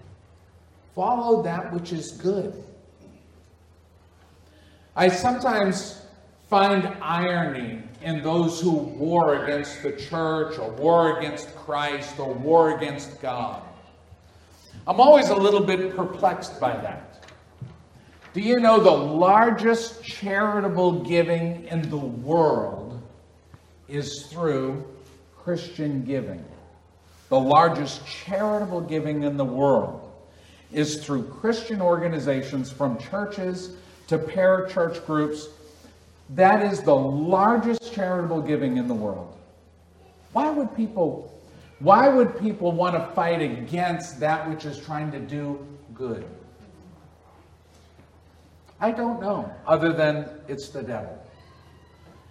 Follow 0.94 1.42
that 1.42 1.72
which 1.72 1.94
is 1.94 2.12
good. 2.12 2.62
I 4.94 5.08
sometimes 5.08 6.02
find 6.50 6.86
irony 7.00 7.84
in 8.02 8.22
those 8.22 8.60
who 8.60 8.72
war 8.72 9.44
against 9.46 9.82
the 9.82 9.92
church 9.92 10.58
or 10.58 10.70
war 10.72 11.18
against 11.20 11.56
Christ 11.56 12.18
or 12.18 12.34
war 12.34 12.76
against 12.76 13.18
God. 13.22 13.62
I'm 14.86 15.00
always 15.00 15.30
a 15.30 15.36
little 15.36 15.64
bit 15.64 15.96
perplexed 15.96 16.60
by 16.60 16.76
that. 16.76 17.09
Do 18.32 18.40
you 18.40 18.60
know 18.60 18.78
the 18.78 18.90
largest 18.90 20.04
charitable 20.04 21.02
giving 21.02 21.64
in 21.64 21.90
the 21.90 21.96
world 21.96 23.02
is 23.88 24.26
through 24.26 24.84
Christian 25.36 26.04
giving? 26.04 26.44
The 27.28 27.40
largest 27.40 28.06
charitable 28.06 28.82
giving 28.82 29.24
in 29.24 29.36
the 29.36 29.44
world 29.44 30.12
is 30.70 31.04
through 31.04 31.24
Christian 31.24 31.82
organizations 31.82 32.70
from 32.70 32.98
churches 32.98 33.76
to 34.06 34.18
parachurch 34.18 35.04
groups 35.06 35.48
that 36.36 36.64
is 36.72 36.82
the 36.82 36.94
largest 36.94 37.92
charitable 37.92 38.42
giving 38.42 38.76
in 38.76 38.86
the 38.86 38.94
world. 38.94 39.36
Why 40.32 40.50
would 40.50 40.76
people 40.76 41.26
why 41.80 42.08
would 42.08 42.38
people 42.38 42.72
want 42.72 42.94
to 42.94 43.14
fight 43.14 43.40
against 43.40 44.20
that 44.20 44.48
which 44.48 44.66
is 44.66 44.78
trying 44.78 45.10
to 45.12 45.18
do 45.18 45.66
good? 45.94 46.24
I 48.80 48.90
don't 48.90 49.20
know, 49.20 49.52
other 49.66 49.92
than 49.92 50.28
it's 50.48 50.70
the 50.70 50.82
devil. 50.82 51.16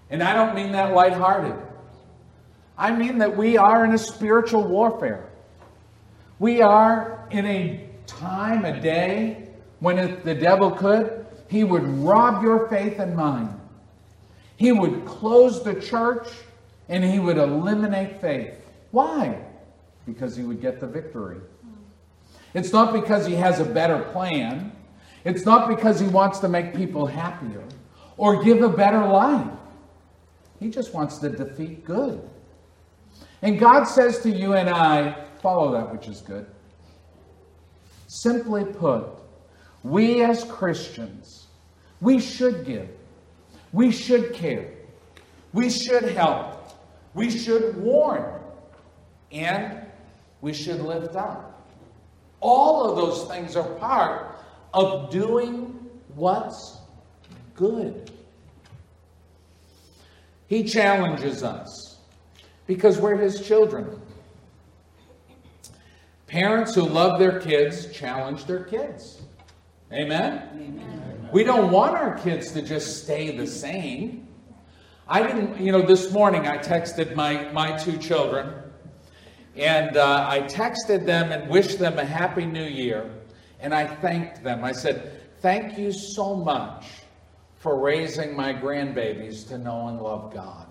And 0.10 0.24
I 0.24 0.34
don't 0.34 0.56
mean 0.56 0.72
that 0.72 0.94
lighthearted. 0.94 1.56
I 2.78 2.92
mean 2.92 3.20
that 3.20 3.36
we 3.36 3.58
are 3.58 3.86
in 3.86 3.94
a 3.94 3.98
spiritual 3.98 4.64
warfare. 4.64 5.30
We 6.40 6.62
are 6.62 7.28
in 7.30 7.46
a 7.46 7.90
time, 8.08 8.66
a 8.66 8.80
day, 8.80 9.50
when 9.80 10.00
if 10.00 10.24
the 10.24 10.34
devil 10.34 10.72
could, 10.72 11.26
he 11.50 11.64
would 11.64 11.84
rob 11.84 12.44
your 12.44 12.68
faith 12.68 13.00
and 13.00 13.16
mine. 13.16 13.60
He 14.58 14.72
would 14.72 15.06
close 15.06 15.64
the 15.64 15.76
church 15.76 16.28
and 16.88 17.04
he 17.04 17.20
would 17.20 17.38
eliminate 17.38 18.20
faith. 18.20 18.56
Why? 18.92 19.40
Because 20.06 20.36
he 20.36 20.44
would 20.44 20.62
get 20.62 20.80
the 20.80 20.88
victory. 20.88 21.40
It's 22.54 22.74
not 22.74 22.94
because 22.94 23.26
he 23.26 23.36
has 23.36 23.60
a 23.60 23.66
better 23.66 24.00
plan. 24.12 24.72
It's 25.26 25.46
not 25.46 25.68
because 25.68 26.00
he 26.00 26.08
wants 26.08 26.40
to 26.40 26.48
make 26.50 26.76
people 26.76 27.06
happier 27.06 27.64
or 28.18 28.44
give 28.44 28.62
a 28.62 28.70
better 28.70 29.06
life. 29.06 29.52
He 30.60 30.70
just 30.70 30.94
wants 30.94 31.18
to 31.20 31.30
defeat 31.30 31.86
good. 31.86 32.22
And 33.42 33.60
God 33.60 33.86
says 33.86 34.20
to 34.20 34.30
you 34.30 34.54
and 34.54 34.70
I, 34.70 35.26
follow 35.42 35.72
that 35.74 35.92
which 35.92 36.08
is 36.08 36.22
good. 36.22 36.46
Simply 38.08 38.66
put, 38.66 39.06
we 39.84 40.24
as 40.24 40.44
Christians, 40.46 41.48
we 42.02 42.20
should 42.20 42.66
give. 42.66 42.90
We 43.72 43.92
should 43.92 44.34
care. 44.34 44.72
We 45.54 45.70
should 45.70 46.04
help. 46.04 46.72
We 47.14 47.30
should 47.30 47.78
warn. 47.78 48.40
and 49.32 49.82
we 50.42 50.54
should 50.54 50.82
lift 50.82 51.16
up. 51.16 51.68
All 52.40 52.90
of 52.90 52.96
those 52.96 53.28
things 53.30 53.56
are 53.56 53.68
part 53.76 54.39
of 54.74 55.10
doing 55.10 55.90
what's 56.16 56.78
good. 57.56 58.12
He 60.48 60.64
challenges 60.64 61.44
us 61.44 61.98
because 62.66 63.00
we're 63.00 63.18
his 63.18 63.46
children. 63.46 64.02
Parents 66.28 66.76
who 66.76 66.84
love 66.84 67.20
their 67.20 67.40
kids 67.40 67.92
challenge 67.92 68.46
their 68.46 68.64
kids. 68.64 69.22
Amen? 69.92 70.50
Amen? 70.54 71.30
We 71.32 71.44
don't 71.44 71.72
want 71.72 71.96
our 71.96 72.18
kids 72.18 72.52
to 72.52 72.62
just 72.62 73.04
stay 73.04 73.36
the 73.36 73.48
same. 73.48 74.28
I 75.08 75.24
didn't, 75.24 75.60
you 75.60 75.72
know, 75.72 75.82
this 75.82 76.12
morning 76.12 76.48
I 76.48 76.58
texted 76.60 77.16
my, 77.16 77.52
my 77.52 77.76
two 77.78 77.98
children 77.98 78.54
and 79.56 79.98
uh, 79.98 80.26
I 80.30 80.42
texted 80.42 81.06
them 81.06 81.32
and 81.32 81.50
wished 81.50 81.80
them 81.80 81.98
a 81.98 82.06
happy 82.06 82.46
new 82.46 82.64
year. 82.64 83.10
And 83.60 83.74
I 83.74 83.88
thanked 83.88 84.44
them. 84.44 84.64
I 84.64 84.72
said, 84.72 85.22
Thank 85.42 85.78
you 85.78 85.92
so 85.92 86.36
much 86.36 86.86
for 87.58 87.80
raising 87.80 88.36
my 88.36 88.54
grandbabies 88.54 89.48
to 89.50 89.58
know 89.58 89.88
and 89.88 90.02
love 90.02 90.34
God. 90.34 90.68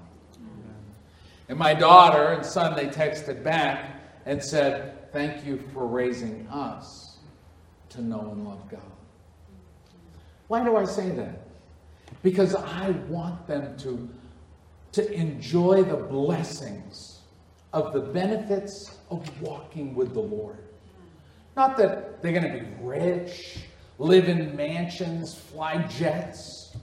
And 1.48 1.58
my 1.58 1.72
daughter 1.72 2.32
and 2.32 2.44
son, 2.44 2.76
they 2.76 2.86
texted 2.86 3.42
back 3.42 4.00
and 4.26 4.42
said, 4.42 5.10
Thank 5.12 5.46
you 5.46 5.58
for 5.72 5.86
raising 5.86 6.46
us 6.48 7.18
to 7.90 8.02
know 8.02 8.30
and 8.32 8.46
love 8.46 8.68
God. 8.70 8.80
Why 10.48 10.62
do 10.64 10.76
I 10.76 10.84
say 10.84 11.10
that? 11.10 11.40
Because 12.22 12.54
I 12.54 12.90
want 13.08 13.46
them 13.46 13.76
to, 13.78 14.08
to 14.92 15.12
enjoy 15.12 15.82
the 15.84 15.96
blessings 15.96 17.20
of 17.72 17.92
the 17.92 18.00
benefits 18.00 18.98
of 19.10 19.42
walking 19.42 19.94
with 19.94 20.14
the 20.14 20.20
Lord. 20.20 20.67
Not 21.58 21.76
that 21.78 22.22
they're 22.22 22.30
going 22.30 22.52
to 22.52 22.60
be 22.60 22.66
rich, 22.80 23.64
live 23.98 24.28
in 24.28 24.54
mansions, 24.54 25.34
fly 25.34 25.82
jets. 25.88 26.76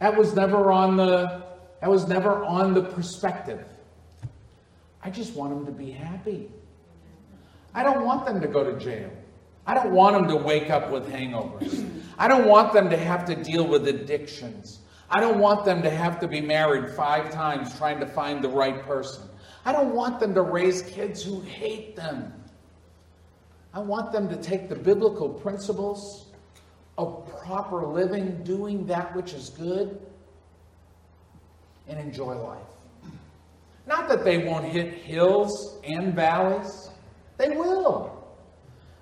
That 0.00 0.14
was 0.14 0.34
never 0.34 0.70
on 0.70 0.98
the 0.98 1.42
that 1.80 1.88
was 1.88 2.06
never 2.06 2.44
on 2.44 2.74
the 2.74 2.82
perspective. 2.82 3.64
I 5.02 5.08
just 5.08 5.34
want 5.34 5.54
them 5.54 5.64
to 5.64 5.72
be 5.72 5.90
happy. 5.90 6.50
I 7.72 7.82
don't 7.82 8.04
want 8.04 8.26
them 8.26 8.42
to 8.42 8.48
go 8.48 8.62
to 8.62 8.78
jail. 8.78 9.10
I 9.66 9.72
don't 9.72 9.92
want 9.92 10.14
them 10.14 10.28
to 10.28 10.36
wake 10.36 10.68
up 10.68 10.90
with 10.90 11.10
hangovers. 11.10 11.90
I 12.18 12.28
don't 12.28 12.46
want 12.46 12.74
them 12.74 12.90
to 12.90 12.98
have 12.98 13.24
to 13.24 13.34
deal 13.34 13.66
with 13.66 13.88
addictions. 13.88 14.80
I 15.08 15.20
don't 15.20 15.38
want 15.38 15.64
them 15.64 15.80
to 15.84 15.88
have 15.90 16.20
to 16.20 16.28
be 16.28 16.42
married 16.42 16.90
five 16.90 17.32
times 17.32 17.74
trying 17.78 17.98
to 18.00 18.06
find 18.06 18.44
the 18.44 18.50
right 18.50 18.82
person. 18.82 19.22
I 19.64 19.72
don't 19.72 19.94
want 19.94 20.20
them 20.20 20.34
to 20.34 20.42
raise 20.42 20.82
kids 20.82 21.22
who 21.22 21.40
hate 21.40 21.96
them. 21.96 22.34
I 23.74 23.80
want 23.80 24.12
them 24.12 24.28
to 24.28 24.36
take 24.36 24.68
the 24.68 24.74
biblical 24.74 25.28
principles 25.28 26.26
of 26.98 27.26
proper 27.42 27.86
living, 27.86 28.42
doing 28.44 28.86
that 28.86 29.14
which 29.16 29.32
is 29.32 29.48
good, 29.50 29.98
and 31.88 31.98
enjoy 31.98 32.34
life. 32.34 32.60
Not 33.86 34.08
that 34.08 34.24
they 34.24 34.38
won't 34.38 34.66
hit 34.66 34.92
hills 34.94 35.78
and 35.84 36.14
valleys, 36.14 36.90
they 37.38 37.48
will. 37.50 38.22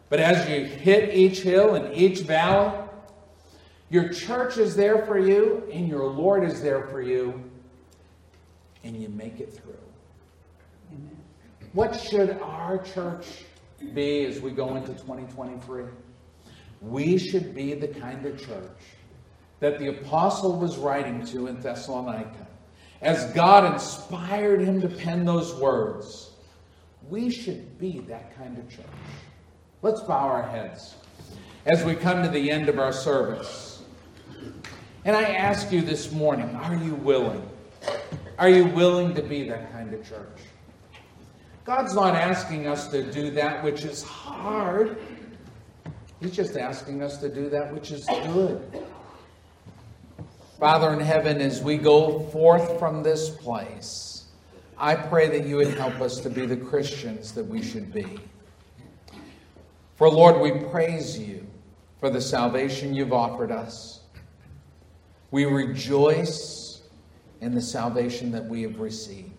But 0.09 0.21
as 0.21 0.49
you 0.49 0.65
hit 0.65 1.15
each 1.15 1.41
hill 1.41 1.75
and 1.75 1.95
each 1.95 2.21
valley, 2.21 2.89
your 3.91 4.09
church 4.09 4.57
is 4.57 4.77
there 4.77 5.05
for 5.05 5.19
you, 5.19 5.69
and 5.73 5.89
your 5.89 6.09
Lord 6.09 6.45
is 6.45 6.63
there 6.63 6.87
for 6.87 7.03
you, 7.03 7.43
and 8.85 8.97
you 8.97 9.09
make 9.09 9.41
it 9.41 9.53
through. 9.53 9.75
Amen. 10.93 11.17
What 11.73 12.01
should 12.01 12.39
our 12.41 12.79
church 12.79 13.27
be 13.95 14.25
as 14.25 14.41
we 14.41 14.51
go 14.51 14.77
into 14.77 14.93
2023? 14.93 15.85
We 16.81 17.19
should 17.19 17.55
be 17.55 17.75
the 17.75 17.89
kind 17.89 18.25
of 18.25 18.39
church 18.39 18.79
that 19.61 19.79
the 19.79 19.89
apostle 19.89 20.59
was 20.59 20.79
writing 20.79 21.25
to 21.27 21.47
in 21.47 21.61
Thessalonica. 21.61 22.47
As 23.03 23.33
God 23.33 23.73
inspired 23.73 24.61
him 24.61 24.81
to 24.81 24.89
pen 24.89 25.25
those 25.25 25.55
words, 25.55 26.31
we 27.09 27.31
should 27.31 27.79
be 27.79 28.01
that 28.01 28.37
kind 28.37 28.59
of 28.59 28.69
church. 28.69 28.87
Let's 29.83 30.01
bow 30.01 30.29
our 30.29 30.43
heads 30.43 30.95
as 31.67 31.85
we 31.85 31.95
come 31.95 32.23
to 32.23 32.29
the 32.29 32.51
end 32.51 32.69
of 32.69 32.79
our 32.79 32.93
service. 32.93 33.83
And 35.05 35.17
I 35.17 35.23
ask 35.23 35.73
you 35.73 35.81
this 35.81 36.13
morning 36.13 36.55
are 36.57 36.75
you 36.75 36.95
willing? 36.95 37.49
Are 38.39 38.49
you 38.49 38.67
willing 38.67 39.15
to 39.15 39.23
be 39.23 39.49
that 39.49 39.73
kind 39.73 39.93
of 39.93 40.07
church? 40.07 40.39
God's 41.65 41.95
not 41.95 42.15
asking 42.15 42.67
us 42.67 42.89
to 42.89 43.11
do 43.11 43.31
that 43.33 43.63
which 43.63 43.85
is 43.85 44.03
hard. 44.03 44.99
He's 46.21 46.33
just 46.33 46.57
asking 46.57 47.03
us 47.03 47.19
to 47.19 47.29
do 47.29 47.49
that 47.51 47.73
which 47.73 47.93
is 47.93 48.05
good. 48.07 48.63
Father 50.59 50.93
in 50.93 51.01
heaven, 51.01 51.41
as 51.41 51.63
we 51.63 51.79
go 51.79 52.21
forth 52.27 52.79
from 52.79 53.03
this 53.03 53.31
place, 53.31 54.27
I 54.77 54.95
pray 54.95 55.29
that 55.29 55.47
you 55.47 55.57
would 55.57 55.75
help 55.75 56.01
us 56.01 56.21
to 56.21 56.31
be 56.31 56.47
the 56.47 56.57
Christians 56.57 57.33
that 57.33 57.45
we 57.45 57.63
should 57.63 57.93
be. 57.93 58.19
For 59.97 60.11
Lord, 60.11 60.41
we 60.41 60.65
praise 60.71 61.19
you 61.19 61.47
for 61.99 62.09
the 62.09 62.21
salvation 62.21 62.95
you've 62.95 63.13
offered 63.13 63.53
us. 63.53 64.01
We 65.31 65.45
rejoice 65.45 66.83
in 67.41 67.55
the 67.55 67.61
salvation 67.61 68.31
that 68.33 68.45
we 68.45 68.63
have 68.63 68.81
received. 68.81 69.30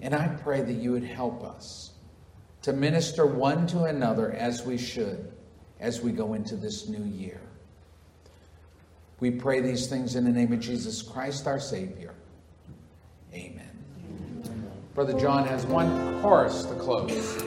And 0.00 0.14
I 0.14 0.28
pray 0.28 0.62
that 0.62 0.74
you 0.74 0.92
would 0.92 1.04
help 1.04 1.42
us 1.42 1.92
to 2.62 2.72
minister 2.72 3.26
one 3.26 3.66
to 3.68 3.84
another 3.84 4.32
as 4.32 4.64
we 4.64 4.76
should 4.76 5.32
as 5.80 6.00
we 6.00 6.12
go 6.12 6.34
into 6.34 6.56
this 6.56 6.88
new 6.88 7.04
year. 7.04 7.40
We 9.20 9.30
pray 9.30 9.60
these 9.60 9.86
things 9.86 10.14
in 10.16 10.24
the 10.24 10.30
name 10.30 10.52
of 10.52 10.60
Jesus 10.60 11.00
Christ, 11.00 11.46
our 11.46 11.60
Savior. 11.60 12.14
Amen. 13.32 13.70
Brother 14.94 15.18
John 15.18 15.46
has 15.46 15.64
one 15.66 16.20
chorus 16.22 16.64
to 16.64 16.74
close. 16.74 17.42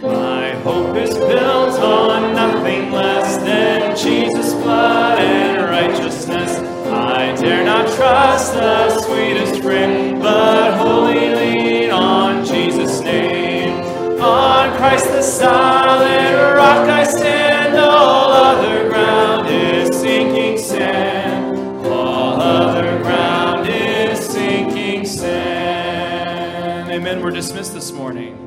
My 0.00 0.50
hope 0.62 0.96
is 0.96 1.16
built 1.16 1.78
on 1.80 2.34
nothing 2.34 2.92
less 2.92 3.36
than 3.38 3.96
Jesus' 3.96 4.54
blood 4.54 5.18
and 5.18 5.64
righteousness. 5.64 6.58
I 6.88 7.34
dare 7.40 7.64
not 7.64 7.86
trust 7.96 8.54
the 8.54 9.00
sweetest 9.00 9.62
frame, 9.62 10.20
but 10.20 10.76
wholly 10.76 11.71
Christ 14.82 15.06
the 15.10 15.22
solid 15.22 16.56
rock 16.56 16.88
I 16.88 17.04
stand, 17.04 17.78
all 17.78 18.32
other 18.32 18.88
ground 18.88 19.48
is 19.48 19.96
sinking 19.96 20.58
sand. 20.58 21.86
All 21.86 22.40
other 22.40 23.00
ground 23.00 23.68
is 23.68 24.18
sinking 24.18 25.06
sand. 25.06 26.90
Amen. 26.90 27.22
We're 27.22 27.30
dismissed 27.30 27.74
this 27.74 27.92
morning. 27.92 28.42